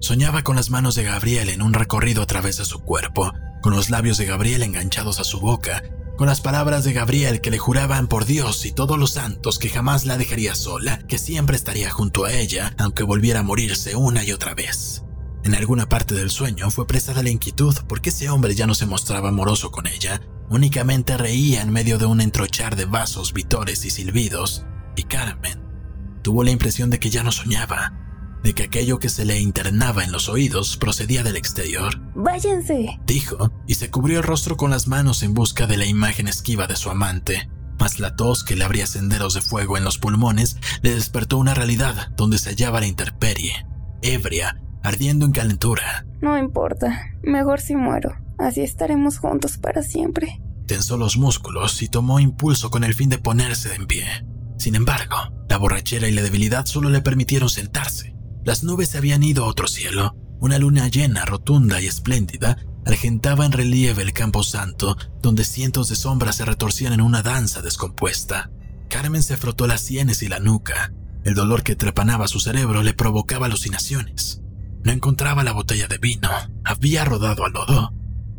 Soñaba 0.00 0.42
con 0.42 0.56
las 0.56 0.70
manos 0.70 0.94
de 0.94 1.04
Gabriel 1.04 1.48
en 1.48 1.62
un 1.62 1.72
recorrido 1.72 2.22
a 2.22 2.26
través 2.26 2.58
de 2.58 2.64
su 2.64 2.80
cuerpo, 2.80 3.32
con 3.62 3.74
los 3.74 3.90
labios 3.90 4.18
de 4.18 4.26
Gabriel 4.26 4.62
enganchados 4.62 5.20
a 5.20 5.24
su 5.24 5.40
boca, 5.40 5.82
con 6.16 6.26
las 6.26 6.40
palabras 6.40 6.84
de 6.84 6.92
Gabriel 6.92 7.40
que 7.40 7.50
le 7.50 7.58
juraban 7.58 8.08
por 8.08 8.24
Dios 8.24 8.64
y 8.64 8.72
todos 8.72 8.98
los 8.98 9.12
santos 9.12 9.58
que 9.58 9.68
jamás 9.68 10.06
la 10.06 10.16
dejaría 10.16 10.54
sola, 10.54 10.98
que 11.06 11.18
siempre 11.18 11.56
estaría 11.56 11.90
junto 11.90 12.24
a 12.24 12.32
ella, 12.32 12.74
aunque 12.78 13.02
volviera 13.02 13.40
a 13.40 13.42
morirse 13.42 13.96
una 13.96 14.24
y 14.24 14.32
otra 14.32 14.54
vez. 14.54 15.02
En 15.44 15.54
alguna 15.54 15.88
parte 15.88 16.14
del 16.14 16.30
sueño 16.30 16.70
fue 16.70 16.86
presa 16.86 17.14
de 17.14 17.22
la 17.22 17.30
inquietud 17.30 17.74
porque 17.88 18.10
ese 18.10 18.28
hombre 18.30 18.54
ya 18.54 18.66
no 18.66 18.74
se 18.74 18.86
mostraba 18.86 19.28
amoroso 19.28 19.70
con 19.70 19.86
ella, 19.86 20.20
únicamente 20.48 21.16
reía 21.16 21.62
en 21.62 21.70
medio 21.70 21.98
de 21.98 22.06
un 22.06 22.20
entrochar 22.20 22.76
de 22.76 22.86
vasos, 22.86 23.32
vitores 23.32 23.84
y 23.84 23.90
silbidos, 23.90 24.64
y 24.96 25.02
Carmen 25.04 25.66
tuvo 26.22 26.42
la 26.42 26.50
impresión 26.50 26.90
de 26.90 26.98
que 26.98 27.10
ya 27.10 27.22
no 27.22 27.30
soñaba, 27.30 28.05
de 28.42 28.54
que 28.54 28.64
aquello 28.64 28.98
que 28.98 29.08
se 29.08 29.24
le 29.24 29.40
internaba 29.40 30.04
en 30.04 30.12
los 30.12 30.28
oídos 30.28 30.76
procedía 30.76 31.22
del 31.22 31.36
exterior. 31.36 32.00
Váyanse, 32.14 32.98
dijo, 33.06 33.50
y 33.66 33.74
se 33.74 33.90
cubrió 33.90 34.18
el 34.18 34.24
rostro 34.24 34.56
con 34.56 34.70
las 34.70 34.88
manos 34.88 35.22
en 35.22 35.34
busca 35.34 35.66
de 35.66 35.76
la 35.76 35.86
imagen 35.86 36.28
esquiva 36.28 36.66
de 36.66 36.76
su 36.76 36.90
amante. 36.90 37.50
Mas 37.78 38.00
la 38.00 38.16
tos 38.16 38.42
que 38.44 38.56
le 38.56 38.64
abría 38.64 38.86
senderos 38.86 39.34
de 39.34 39.42
fuego 39.42 39.76
en 39.76 39.84
los 39.84 39.98
pulmones 39.98 40.56
le 40.82 40.94
despertó 40.94 41.38
una 41.38 41.54
realidad 41.54 42.12
donde 42.16 42.38
se 42.38 42.50
hallaba 42.50 42.80
la 42.80 42.86
intemperie, 42.86 43.66
ebria, 44.02 44.60
ardiendo 44.82 45.26
en 45.26 45.32
calentura. 45.32 46.06
No 46.20 46.38
importa, 46.38 47.02
mejor 47.22 47.60
si 47.60 47.76
muero, 47.76 48.14
así 48.38 48.62
estaremos 48.62 49.18
juntos 49.18 49.58
para 49.58 49.82
siempre. 49.82 50.40
Tensó 50.66 50.96
los 50.96 51.16
músculos 51.16 51.82
y 51.82 51.88
tomó 51.88 52.18
impulso 52.18 52.70
con 52.70 52.82
el 52.82 52.94
fin 52.94 53.08
de 53.08 53.18
ponerse 53.18 53.74
en 53.74 53.86
pie. 53.86 54.06
Sin 54.58 54.74
embargo, 54.74 55.16
la 55.48 55.58
borrachera 55.58 56.08
y 56.08 56.12
la 56.12 56.22
debilidad 56.22 56.66
solo 56.66 56.88
le 56.88 57.02
permitieron 57.02 57.48
sentarse. 57.48 58.15
Las 58.46 58.62
nubes 58.62 58.90
se 58.90 58.98
habían 58.98 59.24
ido 59.24 59.44
a 59.44 59.48
otro 59.48 59.66
cielo. 59.66 60.14
Una 60.38 60.56
luna 60.58 60.86
llena, 60.86 61.24
rotunda 61.24 61.80
y 61.80 61.86
espléndida, 61.86 62.56
argentaba 62.84 63.44
en 63.44 63.50
relieve 63.50 64.04
el 64.04 64.12
campo 64.12 64.44
santo, 64.44 64.96
donde 65.20 65.42
cientos 65.42 65.88
de 65.88 65.96
sombras 65.96 66.36
se 66.36 66.44
retorcían 66.44 66.92
en 66.92 67.00
una 67.00 67.22
danza 67.22 67.60
descompuesta. 67.60 68.52
Carmen 68.88 69.24
se 69.24 69.36
frotó 69.36 69.66
las 69.66 69.80
sienes 69.80 70.22
y 70.22 70.28
la 70.28 70.38
nuca. 70.38 70.92
El 71.24 71.34
dolor 71.34 71.64
que 71.64 71.74
trepanaba 71.74 72.28
su 72.28 72.38
cerebro 72.38 72.84
le 72.84 72.94
provocaba 72.94 73.46
alucinaciones. 73.46 74.42
No 74.84 74.92
encontraba 74.92 75.42
la 75.42 75.50
botella 75.50 75.88
de 75.88 75.98
vino. 75.98 76.30
Había 76.64 77.04
rodado 77.04 77.46
al 77.46 77.52
lodo. 77.52 77.94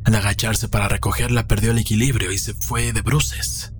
Al 0.06 0.15
agacharse 0.15 0.70
para 0.70 0.88
recogerla 0.88 1.48
perdió 1.48 1.72
el 1.72 1.80
equilibrio 1.80 2.32
y 2.32 2.38
se 2.38 2.54
fue 2.54 2.93
de 2.93 3.02
bruces. 3.02 3.74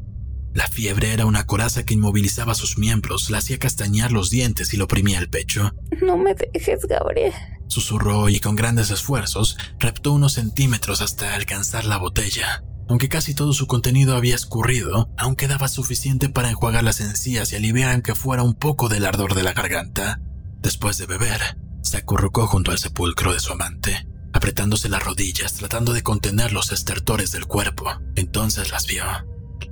La 0.54 0.68
fiebre 0.68 1.14
era 1.14 1.26
una 1.26 1.46
coraza 1.46 1.84
que 1.84 1.94
inmovilizaba 1.94 2.56
sus 2.56 2.78
miembros, 2.78 3.30
la 3.30 3.40
hacía 3.40 3.60
castañar 3.60 4.12
los 4.12 4.30
dientes 4.30 4.74
y 4.74 4.78
lo 4.78 4.86
oprimía 4.86 5.20
el 5.20 5.30
pecho. 5.30 5.72
No 6.02 6.18
me 6.18 6.34
dejes, 6.34 6.86
Gabriel. 6.88 7.34
Susurró 7.68 8.30
y 8.30 8.40
con 8.40 8.56
grandes 8.56 8.90
esfuerzos 8.92 9.58
reptó 9.80 10.14
unos 10.14 10.34
centímetros 10.34 11.02
hasta 11.02 11.36
alcanzar 11.36 11.86
la 11.86 11.98
botella. 11.98 12.64
Aunque 12.90 13.10
casi 13.10 13.34
todo 13.34 13.52
su 13.54 13.68
contenido 13.68 14.16
había 14.16 14.36
escurrido, 14.36 15.10
aún 15.18 15.36
quedaba 15.36 15.68
suficiente 15.68 16.30
para 16.30 16.50
enjuagar 16.50 16.84
las 16.84 17.02
encías 17.02 17.52
y 17.52 17.58
aliviar 17.58 17.92
aunque 17.92 18.16
fuera 18.16 18.44
un 18.44 18.54
poco 18.54 18.88
del 18.88 19.06
ardor 19.06 19.36
de 19.36 19.44
la 19.44 19.54
garganta. 19.54 20.22
Después 20.62 20.98
de 20.98 21.06
beber, 21.06 21.58
se 21.82 21.98
acurrucó 21.98 22.48
junto 22.48 22.72
al 22.72 22.78
sepulcro 22.78 23.34
de 23.34 23.42
su 23.42 23.52
amante, 23.52 24.08
apretándose 24.34 24.88
las 24.88 25.04
rodillas 25.04 25.54
tratando 25.54 25.92
de 25.92 26.04
contener 26.04 26.54
los 26.54 26.72
estertores 26.72 27.32
del 27.32 27.46
cuerpo. 27.46 27.92
Entonces 28.16 28.72
las 28.72 28.88
vio. 28.88 29.04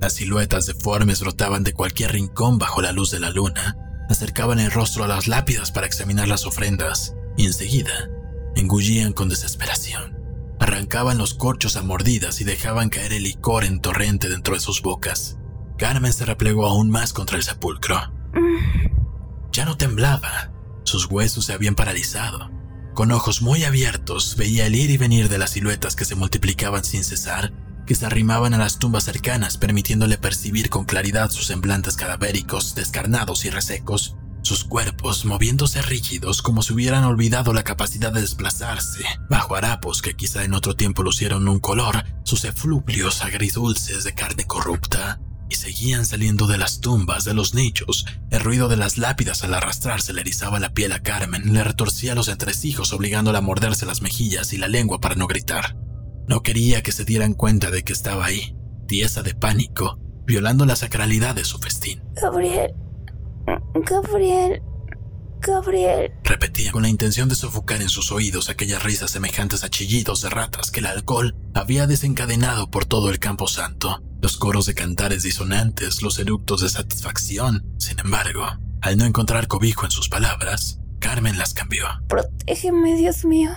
Las 0.00 0.14
siluetas 0.14 0.66
deformes 0.66 1.20
brotaban 1.20 1.64
de 1.64 1.72
cualquier 1.72 2.12
rincón 2.12 2.58
bajo 2.58 2.82
la 2.82 2.92
luz 2.92 3.10
de 3.10 3.20
la 3.20 3.30
luna, 3.30 3.76
acercaban 4.10 4.58
el 4.58 4.70
rostro 4.70 5.04
a 5.04 5.08
las 5.08 5.26
lápidas 5.26 5.72
para 5.72 5.86
examinar 5.86 6.28
las 6.28 6.46
ofrendas 6.46 7.14
y 7.36 7.46
enseguida 7.46 8.10
engullían 8.54 9.12
con 9.12 9.28
desesperación. 9.28 10.16
Arrancaban 10.60 11.18
los 11.18 11.34
corchos 11.34 11.76
a 11.76 11.82
mordidas 11.82 12.40
y 12.40 12.44
dejaban 12.44 12.88
caer 12.88 13.12
el 13.12 13.24
licor 13.24 13.64
en 13.64 13.80
torrente 13.80 14.28
dentro 14.28 14.54
de 14.54 14.60
sus 14.60 14.82
bocas. 14.82 15.38
Carmen 15.76 16.12
se 16.12 16.24
replegó 16.24 16.66
aún 16.66 16.90
más 16.90 17.12
contra 17.12 17.36
el 17.36 17.42
sepulcro. 17.42 18.12
Ya 19.52 19.64
no 19.64 19.76
temblaba, 19.76 20.52
sus 20.84 21.06
huesos 21.06 21.46
se 21.46 21.52
habían 21.52 21.74
paralizado. 21.74 22.50
Con 22.94 23.12
ojos 23.12 23.42
muy 23.42 23.64
abiertos 23.64 24.36
veía 24.36 24.66
el 24.66 24.74
ir 24.74 24.90
y 24.90 24.96
venir 24.96 25.28
de 25.28 25.38
las 25.38 25.50
siluetas 25.50 25.96
que 25.96 26.06
se 26.06 26.14
multiplicaban 26.14 26.84
sin 26.84 27.04
cesar 27.04 27.52
que 27.86 27.94
se 27.94 28.04
arrimaban 28.04 28.52
a 28.52 28.58
las 28.58 28.78
tumbas 28.78 29.04
cercanas, 29.04 29.56
permitiéndole 29.56 30.18
percibir 30.18 30.68
con 30.68 30.84
claridad 30.84 31.30
sus 31.30 31.46
semblantes 31.46 31.96
cadavéricos, 31.96 32.74
descarnados 32.74 33.44
y 33.44 33.50
resecos, 33.50 34.16
sus 34.42 34.64
cuerpos 34.64 35.24
moviéndose 35.24 35.82
rígidos 35.82 36.42
como 36.42 36.62
si 36.62 36.72
hubieran 36.72 37.04
olvidado 37.04 37.52
la 37.52 37.64
capacidad 37.64 38.12
de 38.12 38.20
desplazarse, 38.20 39.04
bajo 39.28 39.56
harapos 39.56 40.02
que 40.02 40.14
quizá 40.14 40.44
en 40.44 40.54
otro 40.54 40.76
tiempo 40.76 41.02
lucieron 41.02 41.48
un 41.48 41.58
color, 41.58 42.04
sus 42.24 42.44
efluvios 42.44 43.22
agridulces 43.22 44.04
de 44.04 44.14
carne 44.14 44.44
corrupta, 44.44 45.20
y 45.48 45.54
seguían 45.54 46.06
saliendo 46.06 46.46
de 46.46 46.58
las 46.58 46.80
tumbas, 46.80 47.24
de 47.24 47.34
los 47.34 47.54
nichos. 47.54 48.06
El 48.30 48.40
ruido 48.40 48.68
de 48.68 48.76
las 48.76 48.98
lápidas 48.98 49.44
al 49.44 49.54
arrastrarse 49.54 50.12
le 50.12 50.20
erizaba 50.20 50.60
la 50.60 50.72
piel 50.72 50.92
a 50.92 51.02
Carmen, 51.02 51.52
le 51.52 51.62
retorcía 51.62 52.14
los 52.14 52.28
entresijos 52.28 52.92
obligándola 52.92 53.38
a 53.38 53.42
morderse 53.42 53.86
las 53.86 54.02
mejillas 54.02 54.52
y 54.52 54.58
la 54.58 54.68
lengua 54.68 55.00
para 55.00 55.14
no 55.14 55.26
gritar. 55.26 55.76
No 56.28 56.42
quería 56.42 56.82
que 56.82 56.92
se 56.92 57.04
dieran 57.04 57.34
cuenta 57.34 57.70
de 57.70 57.84
que 57.84 57.92
estaba 57.92 58.26
ahí, 58.26 58.56
tiesa 58.86 59.22
de 59.22 59.34
pánico, 59.34 59.98
violando 60.26 60.66
la 60.66 60.76
sacralidad 60.76 61.34
de 61.34 61.44
su 61.44 61.58
festín. 61.58 62.02
Gabriel. 62.20 62.74
Gabriel. 63.74 64.62
Gabriel. 65.40 66.12
Repetía 66.24 66.72
con 66.72 66.82
la 66.82 66.88
intención 66.88 67.28
de 67.28 67.36
sofocar 67.36 67.80
en 67.80 67.88
sus 67.88 68.10
oídos 68.10 68.48
aquellas 68.48 68.82
risas 68.82 69.12
semejantes 69.12 69.62
a 69.62 69.68
chillidos 69.68 70.22
de 70.22 70.30
ratas 70.30 70.70
que 70.70 70.80
el 70.80 70.86
alcohol 70.86 71.36
había 71.54 71.86
desencadenado 71.86 72.70
por 72.70 72.84
todo 72.84 73.10
el 73.10 73.20
campo 73.20 73.46
santo. 73.46 74.02
Los 74.20 74.36
coros 74.36 74.66
de 74.66 74.74
cantares 74.74 75.22
disonantes, 75.22 76.02
los 76.02 76.18
eructos 76.18 76.62
de 76.62 76.68
satisfacción. 76.68 77.64
Sin 77.78 78.00
embargo, 78.00 78.44
al 78.80 78.96
no 78.96 79.04
encontrar 79.04 79.46
cobijo 79.46 79.84
en 79.84 79.92
sus 79.92 80.08
palabras, 80.08 80.80
Carmen 80.98 81.38
las 81.38 81.54
cambió. 81.54 81.84
Protégeme, 82.08 82.96
Dios 82.96 83.24
mío. 83.24 83.50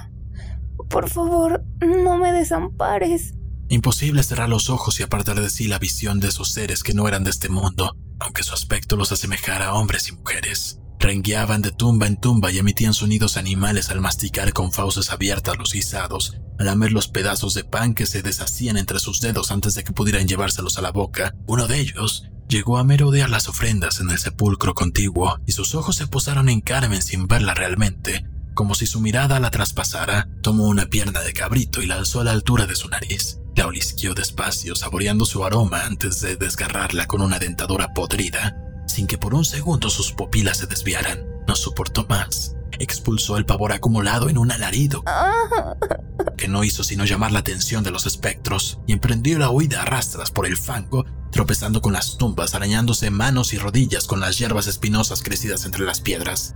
Por 0.89 1.10
favor, 1.10 1.63
no 1.81 2.17
me 2.17 2.31
desampares. 2.31 3.33
Imposible 3.69 4.23
cerrar 4.23 4.49
los 4.49 4.69
ojos 4.69 4.99
y 4.99 5.03
apartar 5.03 5.39
de 5.39 5.49
sí 5.49 5.67
la 5.67 5.79
visión 5.79 6.19
de 6.19 6.29
esos 6.29 6.51
seres 6.51 6.83
que 6.83 6.93
no 6.93 7.07
eran 7.07 7.23
de 7.23 7.29
este 7.29 7.49
mundo, 7.49 7.95
aunque 8.19 8.43
su 8.43 8.53
aspecto 8.53 8.95
los 8.95 9.11
asemejara 9.11 9.67
a 9.67 9.73
hombres 9.75 10.07
y 10.09 10.13
mujeres. 10.13 10.79
Rengueaban 10.99 11.61
de 11.61 11.71
tumba 11.71 12.07
en 12.07 12.17
tumba 12.17 12.51
y 12.51 12.57
emitían 12.57 12.93
sonidos 12.93 13.37
animales 13.37 13.89
al 13.89 14.01
masticar 14.01 14.51
con 14.53 14.71
fauces 14.73 15.11
abiertas 15.11 15.57
los 15.57 15.71
guisados, 15.71 16.35
a 16.57 16.63
lamer 16.63 16.91
los 16.91 17.07
pedazos 17.07 17.53
de 17.53 17.63
pan 17.63 17.93
que 17.93 18.05
se 18.05 18.21
deshacían 18.21 18.75
entre 18.75 18.99
sus 18.99 19.21
dedos 19.21 19.51
antes 19.51 19.75
de 19.75 19.83
que 19.83 19.93
pudieran 19.93 20.27
llevárselos 20.27 20.77
a 20.77 20.81
la 20.81 20.91
boca. 20.91 21.33
Uno 21.47 21.67
de 21.67 21.79
ellos 21.79 22.25
llegó 22.49 22.77
a 22.77 22.83
merodear 22.83 23.29
las 23.29 23.47
ofrendas 23.47 24.01
en 24.01 24.09
el 24.09 24.17
sepulcro 24.17 24.73
contiguo 24.73 25.37
y 25.45 25.53
sus 25.53 25.75
ojos 25.75 25.95
se 25.95 26.07
posaron 26.07 26.49
en 26.49 26.59
Carmen 26.59 27.01
sin 27.01 27.27
verla 27.27 27.53
realmente, 27.53 28.25
como 28.60 28.76
si 28.76 28.88
su 28.88 29.00
mirada 29.00 29.39
la 29.39 29.52
traspasara. 29.52 30.28
Tomó 30.41 30.67
una 30.67 30.88
pierna 30.88 31.22
de 31.22 31.32
cabrito 31.32 31.82
y 31.82 31.86
la 31.86 31.95
alzó 31.95 32.19
a 32.19 32.26
la 32.26 32.32
altura 32.32 32.65
de 32.65 32.76
su 32.76 32.89
nariz. 32.89 33.39
La 33.56 33.67
olisqueó 33.67 34.13
despacio, 34.13 34.76
saboreando 34.76 35.24
su 35.24 35.45
aroma 35.45 35.86
antes 35.86 36.19
de 36.19 36.36
desgarrarla 36.36 37.08
con 37.08 37.22
una 37.22 37.39
dentadura 37.39 37.93
podrida, 37.93 38.58
sin 38.86 39.08
que 39.08 39.17
por 39.17 39.34
un 39.34 39.45
segundo 39.45 39.89
sus 39.89 40.12
pupilas 40.12 40.58
se 40.58 40.67
desviaran. 40.67 41.26
No 41.48 41.56
soportó 41.56 42.06
más. 42.10 42.58
Expulsó 42.80 43.38
el 43.38 43.45
pavor 43.45 43.72
acumulado 43.72 44.28
en 44.28 44.38
un 44.38 44.52
alarido 44.52 45.06
que 46.36 46.50
no 46.50 46.65
hizo 46.65 46.84
sino 46.84 47.06
llamar 47.06 47.32
la 47.32 47.39
atención 47.39 47.82
de 47.82 47.91
los 47.91 48.06
espectros 48.06 48.82
y 48.88 48.91
emprendió 48.91 49.39
la 49.39 49.52
huida 49.52 49.84
a 49.84 49.86
rastras 49.86 50.32
por 50.32 50.45
el 50.45 50.58
fango, 50.58 51.06
tropezando 51.32 51.82
con 51.82 51.93
las 51.93 52.17
tumbas, 52.17 52.56
arañándose 52.56 53.10
manos 53.10 53.54
y 53.54 53.58
rodillas 53.58 54.06
con 54.06 54.19
las 54.19 54.38
hierbas 54.38 54.67
espinosas 54.67 55.24
crecidas 55.24 55.63
entre 55.63 55.86
las 55.86 56.02
piedras. 56.02 56.52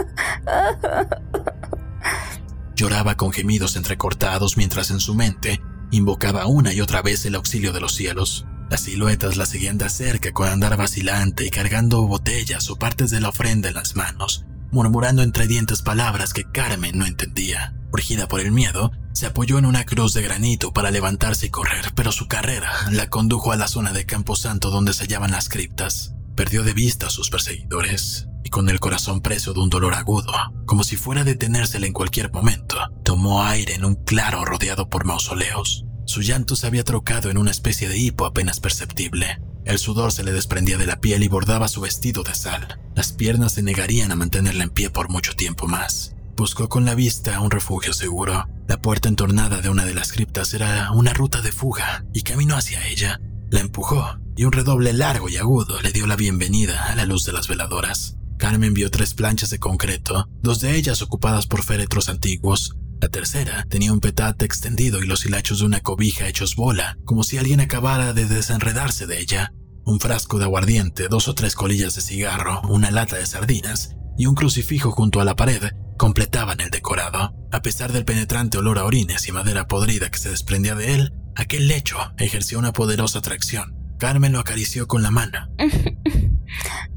Lloraba 2.76 3.16
con 3.16 3.32
gemidos 3.32 3.76
entrecortados 3.76 4.58
mientras 4.58 4.90
en 4.92 5.00
su 5.00 5.14
mente 5.14 5.62
invocaba 5.92 6.48
una 6.48 6.74
y 6.74 6.82
otra 6.82 7.02
vez 7.02 7.26
el 7.26 7.36
auxilio 7.36 7.72
de 7.72 7.80
los 7.80 7.94
cielos. 7.94 8.48
Las 8.70 8.82
siluetas 8.82 9.38
la 9.38 9.46
seguían 9.46 9.78
de 9.78 9.90
cerca 9.90 10.32
con 10.32 10.48
andar 10.48 10.76
vacilante 10.76 11.46
y 11.46 11.52
cargando 11.52 12.08
botellas 12.08 12.70
o 12.72 12.76
partes 12.78 13.12
de 13.12 13.22
la 13.22 13.30
ofrenda 13.30 13.70
en 13.70 13.76
las 13.76 13.96
manos, 13.96 14.46
murmurando 14.72 15.22
entre 15.22 15.46
dientes 15.46 15.84
palabras 15.84 16.34
que 16.34 16.46
Carmen 16.46 16.98
no 16.98 17.06
entendía. 17.06 17.76
Urgida 17.92 18.28
por 18.28 18.40
el 18.40 18.52
miedo, 18.52 18.92
se 19.12 19.28
apoyó 19.28 19.60
en 19.60 19.68
una 19.68 19.84
cruz 19.84 20.16
de 20.16 20.24
granito 20.24 20.74
para 20.74 20.90
levantarse 20.90 21.46
y 21.46 21.50
correr, 21.50 21.92
pero 21.94 22.12
su 22.12 22.28
carrera 22.28 22.72
la 22.90 23.08
condujo 23.12 23.52
a 23.52 23.56
la 23.56 23.68
zona 23.68 23.94
de 23.94 24.08
Camposanto 24.08 24.72
donde 24.72 24.94
se 24.94 25.04
hallaban 25.04 25.30
las 25.30 25.50
criptas. 25.50 26.16
Perdió 26.36 26.64
de 26.64 26.74
vista 26.74 27.08
a 27.08 27.12
sus 27.12 27.30
perseguidores 27.30 28.28
con 28.54 28.70
el 28.70 28.80
corazón 28.80 29.20
preso 29.20 29.52
de 29.52 29.62
un 29.62 29.70
dolor 29.72 29.96
agudo, 29.96 30.32
como 30.68 30.84
si 30.84 30.96
fuera 30.96 31.22
a 31.22 31.24
detenérsele 31.24 31.88
en 31.88 31.94
cualquier 31.94 32.32
momento, 32.32 32.78
tomó 33.04 33.44
aire 33.44 33.74
en 33.74 33.84
un 33.84 33.96
claro 33.96 34.46
rodeado 34.46 34.90
por 34.90 35.06
mausoleos. 35.06 35.86
Su 36.06 36.22
llanto 36.22 36.56
se 36.56 36.68
había 36.68 36.84
trocado 36.84 37.32
en 37.32 37.40
una 37.40 37.50
especie 37.50 37.90
de 37.90 37.98
hipo 37.98 38.28
apenas 38.28 38.60
perceptible. 38.60 39.42
El 39.66 39.80
sudor 39.80 40.12
se 40.12 40.24
le 40.24 40.32
desprendía 40.32 40.78
de 40.78 40.86
la 40.86 41.02
piel 41.02 41.24
y 41.24 41.30
bordaba 41.30 41.68
su 41.68 41.82
vestido 41.82 42.22
de 42.22 42.36
sal. 42.36 42.80
Las 42.94 43.12
piernas 43.12 43.54
se 43.54 43.64
negarían 43.64 44.12
a 44.12 44.16
mantenerla 44.16 44.66
en 44.66 44.70
pie 44.70 44.92
por 44.92 45.10
mucho 45.10 45.34
tiempo 45.34 45.68
más. 45.68 46.14
Buscó 46.38 46.70
con 46.70 46.86
la 46.86 46.94
vista 46.94 47.40
un 47.40 47.50
refugio 47.50 47.92
seguro. 47.92 48.48
La 48.68 48.78
puerta 48.78 49.10
entornada 49.10 49.62
de 49.62 49.70
una 49.70 49.84
de 49.84 49.96
las 49.96 50.12
criptas 50.12 50.54
era 50.54 50.92
una 50.92 51.12
ruta 51.12 51.42
de 51.42 51.52
fuga 51.52 52.06
y 52.14 52.22
caminó 52.22 52.56
hacia 52.56 52.88
ella. 52.88 53.20
La 53.50 53.62
empujó 53.62 54.20
y 54.36 54.44
un 54.46 54.52
redoble 54.52 54.94
largo 54.94 55.28
y 55.28 55.38
agudo 55.38 55.82
le 55.82 55.92
dio 55.92 56.06
la 56.06 56.16
bienvenida 56.16 56.86
a 56.92 56.96
la 56.96 57.08
luz 57.08 57.26
de 57.26 57.34
las 57.34 57.48
veladoras. 57.48 58.18
Carmen 58.44 58.74
vio 58.74 58.92
tres 58.92 59.14
planchas 59.14 59.52
de 59.52 59.58
concreto, 59.58 60.28
dos 60.42 60.60
de 60.60 60.76
ellas 60.76 61.02
ocupadas 61.02 61.48
por 61.48 61.64
féretros 61.64 62.10
antiguos. 62.10 62.76
La 63.00 63.08
tercera 63.08 63.66
tenía 63.70 63.94
un 63.94 64.02
petate 64.02 64.44
extendido 64.44 65.02
y 65.02 65.08
los 65.08 65.26
hilachos 65.26 65.60
de 65.60 65.66
una 65.66 65.80
cobija 65.80 66.28
hechos 66.28 66.58
bola, 66.58 66.98
como 67.06 67.24
si 67.24 67.38
alguien 67.38 67.62
acabara 67.62 68.12
de 68.12 68.26
desenredarse 68.26 69.08
de 69.08 69.22
ella. 69.22 69.54
Un 69.86 70.02
frasco 70.02 70.40
de 70.40 70.44
aguardiente, 70.44 71.08
dos 71.08 71.30
o 71.30 71.36
tres 71.36 71.56
colillas 71.56 71.96
de 71.96 72.02
cigarro, 72.02 72.60
una 72.68 72.92
lata 72.92 73.16
de 73.16 73.26
sardinas 73.26 73.96
y 74.18 74.26
un 74.26 74.36
crucifijo 74.36 74.92
junto 74.92 75.22
a 75.22 75.26
la 75.26 75.38
pared 75.38 75.72
completaban 75.98 76.60
el 76.60 76.70
decorado. 76.70 77.34
A 77.50 77.62
pesar 77.62 77.94
del 77.94 78.04
penetrante 78.04 78.58
olor 78.58 78.78
a 78.78 78.84
orines 78.84 79.26
y 79.26 79.32
madera 79.32 79.68
podrida 79.68 80.12
que 80.12 80.20
se 80.20 80.30
desprendía 80.30 80.76
de 80.76 80.96
él, 80.96 81.14
aquel 81.38 81.70
lecho 81.70 81.98
ejerció 82.18 82.60
una 82.60 82.74
poderosa 82.74 83.20
atracción. 83.20 83.74
Carmen 84.00 84.34
lo 84.34 84.40
acarició 84.40 84.86
con 84.86 85.02
la 85.02 85.12
mano. 85.12 85.48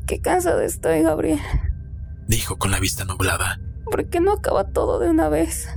Qué 0.07 0.20
cansado 0.20 0.61
estoy, 0.61 1.02
Gabriel. 1.02 1.40
Dijo 2.29 2.59
con 2.59 2.70
la 2.70 2.81
vista 2.81 3.05
nublada. 3.05 3.61
¿Por 3.85 4.09
qué 4.09 4.20
no 4.20 4.33
acaba 4.33 4.64
todo 4.64 4.98
de 4.98 5.11
una 5.11 5.29
vez? 5.29 5.68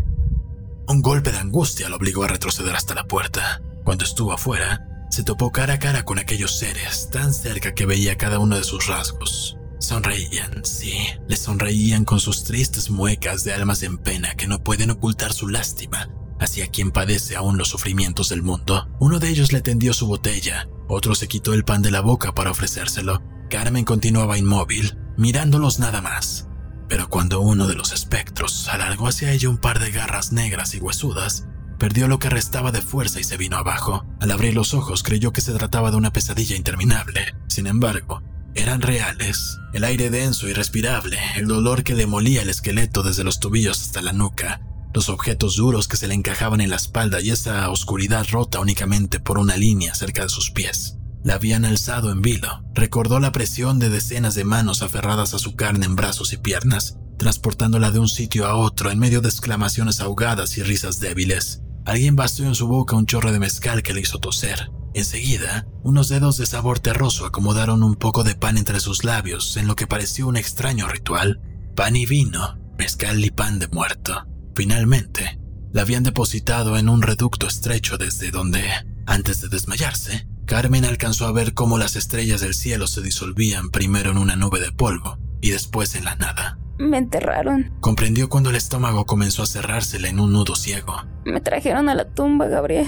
Un 0.88 1.02
golpe 1.02 1.32
de 1.32 1.38
angustia 1.38 1.90
lo 1.90 1.98
obligó 1.98 2.24
a 2.24 2.28
retroceder 2.28 2.76
hasta 2.76 2.96
la 2.96 3.06
puerta. 3.06 3.62
Cuando 3.84 4.04
estuvo 4.04 4.34
afuera, 4.34 4.88
se 5.10 5.24
topó 5.24 5.52
cara 5.52 5.76
a 5.76 5.80
cara 5.80 6.04
con 6.04 6.20
aquellos 6.20 6.58
seres, 6.58 7.10
tan 7.12 7.34
cerca 7.34 7.74
que 7.74 7.86
veía 7.86 8.18
cada 8.18 8.40
uno 8.40 8.56
de 8.56 8.64
sus 8.64 8.88
rasgos. 8.88 9.58
Sonreían, 9.80 10.66
sí, 10.66 11.08
le 11.28 11.38
sonreían 11.38 12.06
con 12.06 12.20
sus 12.20 12.44
tristes 12.44 12.90
muecas 12.90 13.44
de 13.44 13.54
almas 13.54 13.84
en 13.84 13.98
pena 13.98 14.36
que 14.36 14.48
no 14.48 14.64
pueden 14.64 14.92
ocultar 14.92 15.32
su 15.32 15.48
lástima 15.48 16.10
hacia 16.40 16.68
quien 16.68 16.92
padece 16.92 17.36
aún 17.36 17.58
los 17.58 17.70
sufrimientos 17.70 18.30
del 18.30 18.42
mundo. 18.42 18.88
Uno 19.00 19.20
de 19.20 19.30
ellos 19.30 19.52
le 19.52 19.62
tendió 19.62 19.94
su 19.94 20.08
botella, 20.08 20.68
otro 20.88 21.16
se 21.16 21.28
quitó 21.28 21.54
el 21.54 21.66
pan 21.66 21.82
de 21.82 21.92
la 21.92 22.02
boca 22.02 22.34
para 22.34 22.52
ofrecérselo, 22.52 23.22
Carmen 23.50 23.84
continuaba 23.84 24.38
inmóvil, 24.38 24.98
mirándolos 25.18 25.80
nada 25.80 26.02
más. 26.02 26.48
Pero 26.88 27.10
cuando 27.10 27.42
uno 27.42 27.68
de 27.68 27.76
los 27.76 27.92
espectros 27.92 28.68
alargó 28.68 29.08
hacia 29.08 29.32
ella 29.32 29.50
un 29.50 29.58
par 29.58 29.80
de 29.80 29.92
garras 29.92 30.32
negras 30.32 30.74
y 30.76 30.80
huesudas, 30.80 31.46
perdió 31.78 32.08
lo 32.08 32.20
que 32.20 32.30
restaba 32.30 32.72
de 32.72 32.82
fuerza 32.82 33.20
y 33.20 33.24
se 33.24 33.38
vino 33.38 33.58
abajo. 33.58 34.06
Al 34.20 34.32
abrir 34.32 34.54
los 34.54 34.74
ojos 34.74 35.04
creyó 35.04 35.32
que 35.32 35.42
se 35.42 35.54
trataba 35.54 35.92
de 35.92 35.98
una 35.98 36.14
pesadilla 36.14 36.56
interminable. 36.56 37.36
Sin 37.48 37.68
embargo, 37.68 38.22
eran 38.54 38.82
reales. 38.82 39.58
El 39.74 39.84
aire 39.84 40.10
denso 40.10 40.48
y 40.48 40.54
respirable, 40.54 41.18
el 41.36 41.48
dolor 41.48 41.84
que 41.84 41.96
le 41.96 42.08
molía 42.08 42.42
el 42.42 42.50
esqueleto 42.50 43.04
desde 43.04 43.24
los 43.24 43.40
tobillos 43.40 43.82
hasta 43.82 44.02
la 44.02 44.14
nuca, 44.14 44.62
los 44.94 45.10
objetos 45.10 45.56
duros 45.56 45.88
que 45.88 45.98
se 45.98 46.08
le 46.08 46.14
encajaban 46.14 46.62
en 46.62 46.70
la 46.70 46.76
espalda 46.76 47.22
y 47.22 47.30
esa 47.30 47.70
oscuridad 47.70 48.26
rota 48.30 48.60
únicamente 48.60 49.20
por 49.20 49.38
una 49.38 49.56
línea 49.56 49.94
cerca 49.96 50.24
de 50.24 50.30
sus 50.30 50.52
pies. 50.52 50.98
La 51.24 51.36
habían 51.36 51.66
alzado 51.66 52.12
en 52.12 52.22
vilo. 52.22 52.64
Recordó 52.74 53.20
la 53.20 53.32
presión 53.32 53.78
de 53.78 53.90
decenas 53.90 54.36
de 54.36 54.46
manos 54.46 54.82
aferradas 54.82 55.34
a 55.34 55.40
su 55.40 55.56
carne 55.56 55.86
en 55.86 55.96
brazos 55.96 56.32
y 56.34 56.38
piernas, 56.38 56.98
transportándola 57.18 57.92
de 57.92 58.00
un 58.00 58.08
sitio 58.08 58.48
a 58.48 58.56
otro 58.56 58.90
en 58.90 59.00
medio 59.00 59.22
de 59.22 59.30
exclamaciones 59.30 60.00
ahogadas 60.00 60.58
y 60.58 60.64
risas 60.64 61.00
débiles. 61.00 61.62
Alguien 61.86 62.16
vació 62.16 62.46
en 62.46 62.56
su 62.56 62.68
boca 62.68 62.96
un 62.96 63.06
chorro 63.06 63.32
de 63.32 63.40
mezcal 63.40 63.84
que 63.84 63.94
le 63.94 64.02
hizo 64.02 64.20
toser. 64.20 64.72
Enseguida, 64.94 65.68
unos 65.84 66.10
dedos 66.10 66.38
de 66.38 66.46
sabor 66.46 66.80
terroso 66.80 67.26
acomodaron 67.26 67.84
un 67.84 67.96
poco 67.96 68.24
de 68.24 68.36
pan 68.36 68.58
entre 68.58 68.80
sus 68.80 69.04
labios 69.04 69.58
en 69.58 69.68
lo 69.68 69.76
que 69.76 69.88
pareció 69.88 70.28
un 70.28 70.38
extraño 70.38 70.88
ritual. 70.88 71.42
Pan 71.76 71.96
y 71.96 72.06
vino, 72.06 72.58
mezcal 72.78 73.24
y 73.24 73.30
pan 73.30 73.60
de 73.60 73.68
muerto. 73.68 74.26
Finalmente, 74.60 75.40
la 75.72 75.84
habían 75.84 76.04
depositado 76.04 76.78
en 76.78 76.90
un 76.90 77.02
reducto 77.02 77.48
estrecho 77.48 77.98
desde 77.98 78.30
donde, 78.30 78.62
antes 79.06 79.40
de 79.40 79.48
desmayarse, 79.48 80.28
Carmen 80.46 80.84
alcanzó 80.84 81.28
a 81.28 81.32
ver 81.32 81.54
cómo 81.54 81.78
las 81.78 81.96
estrellas 81.96 82.42
del 82.42 82.54
cielo 82.54 82.86
se 82.86 83.02
disolvían 83.02 83.70
primero 83.70 84.12
en 84.12 84.18
una 84.18 84.36
nube 84.36 84.60
de 84.60 84.74
polvo 84.74 85.18
y 85.40 85.52
después 85.52 85.96
en 85.96 86.04
la 86.04 86.16
nada. 86.16 86.60
Me 86.78 86.98
enterraron. 86.98 87.72
Comprendió 87.80 88.28
cuando 88.28 88.50
el 88.50 88.58
estómago 88.58 89.06
comenzó 89.06 89.44
a 89.44 89.48
cerrársele 89.48 90.10
en 90.10 90.20
un 90.20 90.34
nudo 90.34 90.58
ciego. 90.58 91.06
Me 91.24 91.40
trajeron 91.40 91.88
a 91.88 91.96
la 91.96 92.14
tumba, 92.14 92.48
Gabriel. 92.48 92.88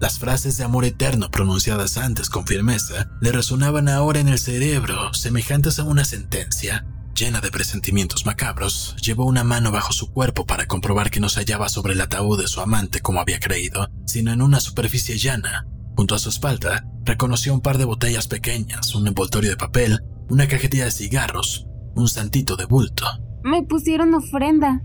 Las 0.00 0.20
frases 0.20 0.56
de 0.56 0.64
amor 0.64 0.84
eterno 0.84 1.28
pronunciadas 1.30 1.96
antes 1.96 2.30
con 2.30 2.46
firmeza 2.46 3.10
le 3.20 3.32
resonaban 3.32 3.88
ahora 3.88 4.20
en 4.20 4.28
el 4.28 4.38
cerebro, 4.38 5.12
semejantes 5.12 5.80
a 5.80 5.84
una 5.84 6.04
sentencia. 6.04 6.86
Llena 7.16 7.40
de 7.40 7.50
presentimientos 7.50 8.24
macabros, 8.24 8.94
llevó 9.02 9.24
una 9.24 9.42
mano 9.42 9.72
bajo 9.72 9.92
su 9.92 10.12
cuerpo 10.12 10.46
para 10.46 10.66
comprobar 10.66 11.10
que 11.10 11.18
no 11.18 11.28
se 11.28 11.40
hallaba 11.40 11.68
sobre 11.68 11.94
el 11.94 12.00
ataúd 12.00 12.40
de 12.40 12.46
su 12.46 12.60
amante 12.60 13.00
como 13.00 13.20
había 13.20 13.40
creído, 13.40 13.88
sino 14.06 14.32
en 14.32 14.40
una 14.40 14.60
superficie 14.60 15.18
llana. 15.18 15.66
Junto 15.96 16.14
a 16.14 16.20
su 16.20 16.28
espalda, 16.28 16.86
reconoció 17.04 17.52
un 17.52 17.60
par 17.60 17.76
de 17.76 17.84
botellas 17.84 18.28
pequeñas, 18.28 18.94
un 18.94 19.08
envoltorio 19.08 19.50
de 19.50 19.56
papel, 19.56 19.98
una 20.28 20.46
cajetilla 20.46 20.84
de 20.84 20.92
cigarros, 20.92 21.66
un 21.96 22.08
santito 22.08 22.54
de 22.54 22.66
bulto. 22.66 23.04
Me 23.42 23.64
pusieron 23.64 24.14
ofrenda. 24.14 24.80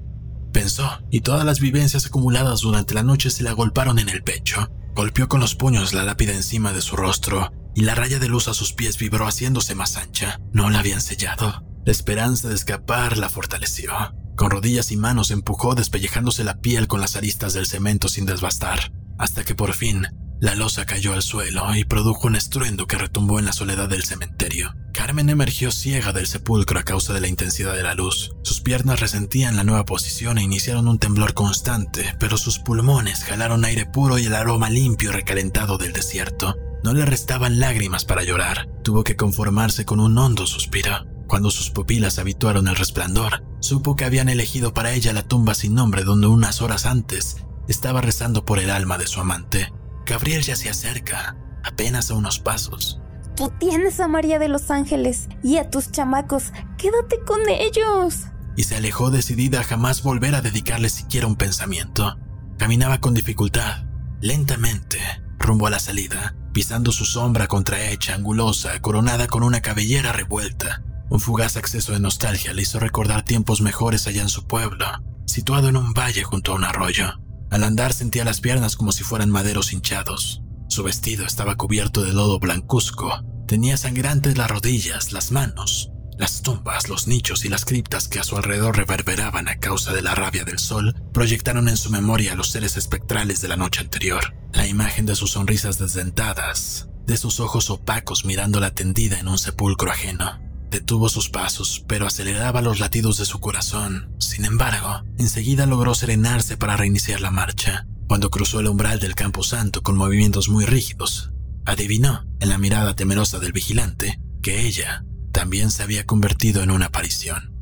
Pensó, 0.51 0.89
y 1.11 1.21
todas 1.21 1.45
las 1.45 1.59
vivencias 1.59 2.07
acumuladas 2.07 2.61
durante 2.61 2.95
la 2.95 3.03
noche 3.03 3.29
se 3.29 3.43
le 3.43 3.49
agolparon 3.49 3.99
en 3.99 4.09
el 4.09 4.23
pecho. 4.23 4.71
Golpeó 4.95 5.27
con 5.27 5.39
los 5.39 5.55
puños 5.55 5.93
la 5.93 6.03
lápida 6.03 6.33
encima 6.33 6.71
de 6.71 6.81
su 6.81 6.95
rostro, 6.95 7.51
y 7.75 7.81
la 7.81 7.95
raya 7.95 8.19
de 8.19 8.27
luz 8.27 8.47
a 8.47 8.53
sus 8.53 8.73
pies 8.73 8.97
vibró 8.97 9.25
haciéndose 9.25 9.73
más 9.73 9.97
ancha. 9.97 10.39
No 10.51 10.69
la 10.69 10.79
habían 10.79 11.01
sellado. 11.01 11.63
La 11.85 11.91
esperanza 11.91 12.47
de 12.47 12.55
escapar 12.55 13.17
la 13.17 13.29
fortaleció. 13.29 13.91
Con 14.35 14.51
rodillas 14.51 14.91
y 14.91 14.97
manos 14.97 15.31
empujó 15.31 15.75
despellejándose 15.75 16.43
la 16.43 16.59
piel 16.59 16.87
con 16.87 17.01
las 17.01 17.15
aristas 17.15 17.53
del 17.53 17.65
cemento 17.65 18.07
sin 18.07 18.25
desbastar, 18.25 18.91
hasta 19.17 19.43
que 19.43 19.55
por 19.55 19.73
fin 19.73 20.07
la 20.39 20.55
losa 20.55 20.85
cayó 20.85 21.13
al 21.13 21.21
suelo 21.21 21.75
y 21.75 21.85
produjo 21.85 22.27
un 22.27 22.35
estruendo 22.35 22.85
que 22.85 22.97
retumbó 22.97 23.39
en 23.39 23.45
la 23.45 23.53
soledad 23.53 23.89
del 23.89 24.03
cementerio. 24.03 24.75
Carmen 25.05 25.29
emergió 25.29 25.69
ciega 25.69 26.13
del 26.13 26.27
sepulcro 26.27 26.79
a 26.79 26.83
causa 26.83 27.11
de 27.11 27.19
la 27.19 27.27
intensidad 27.27 27.75
de 27.75 27.83
la 27.83 27.93
luz. 27.93 28.37
Sus 28.41 28.61
piernas 28.61 29.01
resentían 29.01 29.57
la 29.57 29.65
nueva 29.65 29.83
posición 29.83 30.37
e 30.37 30.43
iniciaron 30.43 30.87
un 30.87 30.97
temblor 30.97 31.33
constante, 31.33 32.15
pero 32.21 32.37
sus 32.37 32.59
pulmones 32.59 33.25
jalaron 33.25 33.65
aire 33.65 33.85
puro 33.85 34.17
y 34.17 34.27
el 34.27 34.33
aroma 34.33 34.69
limpio 34.69 35.09
y 35.09 35.13
recalentado 35.13 35.77
del 35.77 35.91
desierto. 35.91 36.55
No 36.85 36.93
le 36.93 37.05
restaban 37.05 37.59
lágrimas 37.59 38.05
para 38.05 38.23
llorar, 38.23 38.69
tuvo 38.81 39.03
que 39.03 39.17
conformarse 39.17 39.83
con 39.83 39.99
un 39.99 40.17
hondo 40.17 40.47
suspiro. 40.47 41.05
Cuando 41.27 41.51
sus 41.51 41.69
pupilas 41.69 42.17
habituaron 42.17 42.69
al 42.69 42.77
resplandor, 42.77 43.43
supo 43.59 43.97
que 43.97 44.05
habían 44.05 44.29
elegido 44.29 44.73
para 44.73 44.93
ella 44.93 45.11
la 45.11 45.27
tumba 45.27 45.53
sin 45.53 45.73
nombre 45.73 46.05
donde 46.05 46.27
unas 46.27 46.61
horas 46.61 46.85
antes 46.85 47.43
estaba 47.67 47.99
rezando 47.99 48.45
por 48.45 48.57
el 48.57 48.69
alma 48.69 48.97
de 48.97 49.07
su 49.07 49.19
amante. 49.19 49.73
Gabriel 50.05 50.43
ya 50.43 50.55
se 50.55 50.69
acerca, 50.69 51.35
apenas 51.61 52.09
a 52.09 52.13
unos 52.13 52.39
pasos. 52.39 53.01
Tú 53.35 53.51
tienes 53.59 53.99
a 53.99 54.07
María 54.07 54.37
de 54.37 54.47
los 54.47 54.69
Ángeles 54.69 55.27
y 55.41 55.57
a 55.57 55.69
tus 55.69 55.91
chamacos. 55.91 56.51
Quédate 56.77 57.19
con 57.25 57.39
ellos. 57.49 58.25
Y 58.55 58.63
se 58.63 58.75
alejó 58.75 59.09
decidida 59.09 59.61
a 59.61 59.63
jamás 59.63 60.03
volver 60.03 60.35
a 60.35 60.41
dedicarle 60.41 60.89
siquiera 60.89 61.25
un 61.25 61.35
pensamiento. 61.35 62.17
Caminaba 62.59 62.99
con 62.99 63.15
dificultad, 63.15 63.85
lentamente, 64.21 64.99
rumbo 65.39 65.65
a 65.65 65.71
la 65.71 65.79
salida, 65.79 66.35
pisando 66.53 66.91
su 66.91 67.05
sombra 67.05 67.47
contrahecha, 67.47 68.13
angulosa, 68.13 68.79
coronada 68.81 69.25
con 69.25 69.41
una 69.41 69.61
cabellera 69.61 70.13
revuelta. 70.13 70.83
Un 71.09 71.19
fugaz 71.19 71.57
acceso 71.57 71.93
de 71.93 71.99
nostalgia 71.99 72.53
le 72.53 72.61
hizo 72.61 72.79
recordar 72.79 73.23
tiempos 73.23 73.61
mejores 73.61 74.05
allá 74.05 74.21
en 74.21 74.29
su 74.29 74.45
pueblo, 74.45 74.85
situado 75.25 75.69
en 75.69 75.77
un 75.77 75.93
valle 75.93 76.23
junto 76.23 76.51
a 76.51 76.55
un 76.55 76.63
arroyo. 76.63 77.19
Al 77.49 77.63
andar 77.63 77.93
sentía 77.93 78.25
las 78.25 78.41
piernas 78.41 78.75
como 78.75 78.91
si 78.91 79.03
fueran 79.03 79.31
maderos 79.31 79.73
hinchados. 79.73 80.42
Su 80.73 80.81
vestido 80.81 81.23
estaba 81.23 81.53
cubierto 81.53 82.01
de 82.01 82.13
lodo 82.13 82.39
blancuzco. 82.39 83.23
Tenía 83.47 83.77
sangrantes 83.77 84.39
las 84.39 84.49
rodillas, 84.49 85.11
las 85.13 85.31
manos, 85.31 85.91
las 86.17 86.41
tumbas, 86.41 86.89
los 86.89 87.07
nichos 87.07 87.45
y 87.45 87.49
las 87.49 87.63
criptas 87.63 88.07
que 88.07 88.17
a 88.17 88.23
su 88.23 88.37
alrededor 88.37 88.75
reverberaban 88.75 89.47
a 89.47 89.59
causa 89.59 89.93
de 89.93 90.01
la 90.01 90.15
rabia 90.15 90.45
del 90.45 90.57
sol 90.57 90.95
proyectaron 91.13 91.69
en 91.69 91.77
su 91.77 91.91
memoria 91.91 92.33
los 92.33 92.49
seres 92.49 92.75
espectrales 92.75 93.39
de 93.39 93.49
la 93.49 93.55
noche 93.55 93.81
anterior. 93.81 94.33
La 94.51 94.65
imagen 94.65 95.05
de 95.05 95.13
sus 95.13 95.33
sonrisas 95.33 95.77
desdentadas, 95.77 96.87
de 97.05 97.17
sus 97.17 97.39
ojos 97.39 97.69
opacos 97.69 98.25
mirándola 98.25 98.71
tendida 98.71 99.19
en 99.19 99.27
un 99.27 99.37
sepulcro 99.37 99.91
ajeno. 99.91 100.41
Detuvo 100.71 101.07
sus 101.07 101.29
pasos, 101.29 101.85
pero 101.87 102.07
aceleraba 102.07 102.63
los 102.63 102.79
latidos 102.79 103.19
de 103.19 103.25
su 103.25 103.39
corazón. 103.39 104.11
Sin 104.17 104.43
embargo, 104.43 105.03
enseguida 105.19 105.67
logró 105.67 105.93
serenarse 105.93 106.57
para 106.57 106.77
reiniciar 106.77 107.21
la 107.21 107.29
marcha. 107.29 107.85
Cuando 108.13 108.29
cruzó 108.29 108.59
el 108.59 108.67
umbral 108.67 108.99
del 108.99 109.15
campo 109.15 109.41
santo 109.41 109.81
con 109.81 109.97
movimientos 109.97 110.47
muy 110.47 110.65
rígidos, 110.67 111.33
adivinó, 111.65 112.27
en 112.39 112.49
la 112.49 112.59
mirada 112.59 112.95
temerosa 112.95 113.39
del 113.39 113.53
vigilante, 113.53 114.21
que 114.43 114.67
ella 114.67 115.03
también 115.31 115.71
se 115.71 115.81
había 115.81 116.05
convertido 116.05 116.61
en 116.61 116.69
una 116.69 116.85
aparición. 116.85 117.55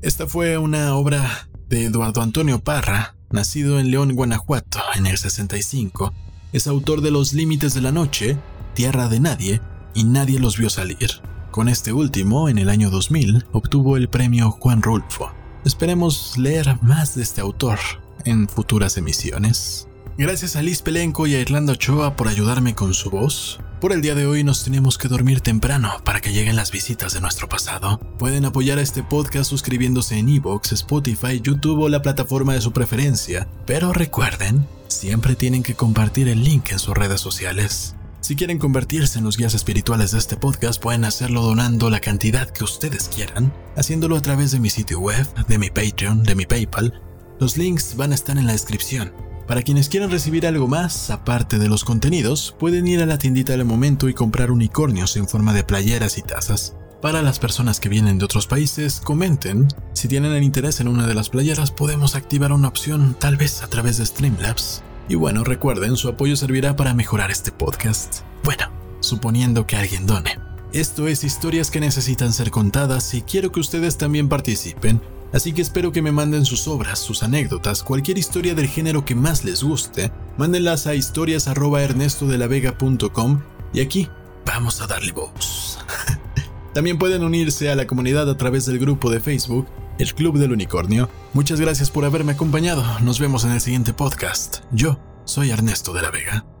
Esta 0.00 0.28
fue 0.28 0.58
una 0.58 0.94
obra 0.94 1.50
de 1.68 1.86
Eduardo 1.86 2.22
Antonio 2.22 2.60
Parra, 2.60 3.16
nacido 3.32 3.80
en 3.80 3.90
León, 3.90 4.14
Guanajuato, 4.14 4.78
en 4.94 5.08
el 5.08 5.18
65. 5.18 6.14
Es 6.52 6.68
autor 6.68 7.00
de 7.00 7.10
Los 7.10 7.32
Límites 7.32 7.74
de 7.74 7.80
la 7.80 7.90
Noche, 7.90 8.38
Tierra 8.74 9.08
de 9.08 9.18
Nadie 9.18 9.60
y 9.96 10.04
nadie 10.04 10.38
los 10.38 10.56
vio 10.56 10.70
salir. 10.70 11.10
Con 11.50 11.68
este 11.68 11.92
último, 11.92 12.48
en 12.48 12.58
el 12.58 12.68
año 12.68 12.90
2000, 12.90 13.46
obtuvo 13.50 13.96
el 13.96 14.08
premio 14.08 14.52
Juan 14.52 14.82
Rulfo. 14.82 15.32
Esperemos 15.64 16.38
leer 16.38 16.78
más 16.82 17.14
de 17.14 17.22
este 17.22 17.40
autor 17.40 17.78
en 18.24 18.48
futuras 18.48 18.96
emisiones. 18.96 19.88
Gracias 20.16 20.56
a 20.56 20.62
Liz 20.62 20.82
Pelenco 20.82 21.26
y 21.26 21.34
a 21.34 21.40
Irlanda 21.40 21.74
Ochoa 21.74 22.16
por 22.16 22.28
ayudarme 22.28 22.74
con 22.74 22.94
su 22.94 23.10
voz. 23.10 23.60
Por 23.80 23.92
el 23.92 24.02
día 24.02 24.16
de 24.16 24.26
hoy 24.26 24.42
nos 24.42 24.64
tenemos 24.64 24.98
que 24.98 25.06
dormir 25.06 25.40
temprano 25.40 25.92
para 26.04 26.20
que 26.20 26.32
lleguen 26.32 26.56
las 26.56 26.72
visitas 26.72 27.14
de 27.14 27.20
nuestro 27.20 27.48
pasado. 27.48 28.00
Pueden 28.18 28.44
apoyar 28.44 28.78
a 28.78 28.82
este 28.82 29.04
podcast 29.04 29.48
suscribiéndose 29.48 30.18
en 30.18 30.28
Evox, 30.28 30.72
Spotify, 30.72 31.40
YouTube 31.40 31.82
o 31.82 31.88
la 31.88 32.02
plataforma 32.02 32.54
de 32.54 32.60
su 32.60 32.72
preferencia. 32.72 33.46
Pero 33.66 33.92
recuerden, 33.92 34.66
siempre 34.88 35.36
tienen 35.36 35.62
que 35.62 35.74
compartir 35.74 36.28
el 36.28 36.42
link 36.42 36.72
en 36.72 36.80
sus 36.80 36.96
redes 36.96 37.20
sociales. 37.20 37.94
Si 38.20 38.34
quieren 38.34 38.58
convertirse 38.58 39.18
en 39.18 39.24
los 39.24 39.36
guías 39.36 39.54
espirituales 39.54 40.10
de 40.10 40.18
este 40.18 40.36
podcast, 40.36 40.82
pueden 40.82 41.04
hacerlo 41.04 41.40
donando 41.42 41.88
la 41.88 42.00
cantidad 42.00 42.50
que 42.50 42.64
ustedes 42.64 43.08
quieran, 43.14 43.52
haciéndolo 43.76 44.16
a 44.16 44.22
través 44.22 44.50
de 44.50 44.58
mi 44.58 44.70
sitio 44.70 44.98
web, 44.98 45.26
de 45.46 45.58
mi 45.58 45.70
Patreon, 45.70 46.24
de 46.24 46.34
mi 46.34 46.44
PayPal. 46.44 47.00
Los 47.38 47.56
links 47.56 47.96
van 47.96 48.12
a 48.12 48.16
estar 48.16 48.36
en 48.36 48.46
la 48.46 48.52
descripción. 48.52 49.12
Para 49.46 49.62
quienes 49.62 49.88
quieran 49.88 50.10
recibir 50.10 50.46
algo 50.46 50.66
más, 50.66 51.10
aparte 51.10 51.58
de 51.58 51.68
los 51.68 51.84
contenidos, 51.84 52.54
pueden 52.58 52.86
ir 52.86 53.00
a 53.00 53.06
la 53.06 53.18
tiendita 53.18 53.52
del 53.52 53.64
momento 53.64 54.08
y 54.08 54.14
comprar 54.14 54.50
unicornios 54.50 55.16
en 55.16 55.28
forma 55.28 55.54
de 55.54 55.64
playeras 55.64 56.18
y 56.18 56.22
tazas. 56.22 56.74
Para 57.00 57.22
las 57.22 57.38
personas 57.38 57.78
que 57.78 57.88
vienen 57.88 58.18
de 58.18 58.24
otros 58.24 58.48
países, 58.48 59.00
comenten. 59.00 59.68
Si 59.92 60.08
tienen 60.08 60.32
el 60.32 60.42
interés 60.42 60.80
en 60.80 60.88
una 60.88 61.06
de 61.06 61.14
las 61.14 61.30
playeras, 61.30 61.70
podemos 61.70 62.16
activar 62.16 62.52
una 62.52 62.68
opción, 62.68 63.16
tal 63.18 63.36
vez 63.36 63.62
a 63.62 63.68
través 63.68 63.96
de 63.98 64.06
Streamlabs. 64.06 64.82
Y 65.08 65.14
bueno, 65.14 65.42
recuerden, 65.42 65.96
su 65.96 66.08
apoyo 66.08 66.36
servirá 66.36 66.76
para 66.76 66.92
mejorar 66.92 67.30
este 67.30 67.50
podcast. 67.50 68.20
Bueno, 68.44 68.66
suponiendo 69.00 69.66
que 69.66 69.76
alguien 69.76 70.06
done. 70.06 70.38
Esto 70.72 71.08
es 71.08 71.24
historias 71.24 71.70
que 71.70 71.80
necesitan 71.80 72.34
ser 72.34 72.50
contadas 72.50 73.14
y 73.14 73.22
quiero 73.22 73.50
que 73.50 73.60
ustedes 73.60 73.96
también 73.96 74.28
participen, 74.28 75.00
así 75.32 75.54
que 75.54 75.62
espero 75.62 75.92
que 75.92 76.02
me 76.02 76.12
manden 76.12 76.44
sus 76.44 76.68
obras, 76.68 76.98
sus 76.98 77.22
anécdotas, 77.22 77.82
cualquier 77.82 78.18
historia 78.18 78.54
del 78.54 78.68
género 78.68 79.06
que 79.06 79.14
más 79.14 79.44
les 79.44 79.62
guste, 79.62 80.12
mándenlas 80.36 80.86
a 80.86 80.94
historias@ernestodelavega.com 80.94 83.40
y 83.72 83.80
aquí 83.80 84.10
vamos 84.44 84.82
a 84.82 84.86
darle 84.86 85.12
voz. 85.12 85.78
también 86.74 86.98
pueden 86.98 87.24
unirse 87.24 87.70
a 87.70 87.76
la 87.76 87.86
comunidad 87.86 88.28
a 88.28 88.36
través 88.36 88.66
del 88.66 88.78
grupo 88.78 89.10
de 89.10 89.20
Facebook 89.20 89.66
el 89.98 90.14
Club 90.14 90.38
del 90.38 90.52
Unicornio. 90.52 91.08
Muchas 91.32 91.60
gracias 91.60 91.90
por 91.90 92.04
haberme 92.04 92.32
acompañado. 92.32 92.84
Nos 93.00 93.20
vemos 93.20 93.44
en 93.44 93.52
el 93.52 93.60
siguiente 93.60 93.92
podcast. 93.92 94.58
Yo 94.70 94.98
soy 95.24 95.50
Ernesto 95.50 95.92
de 95.92 96.02
la 96.02 96.10
Vega. 96.10 96.57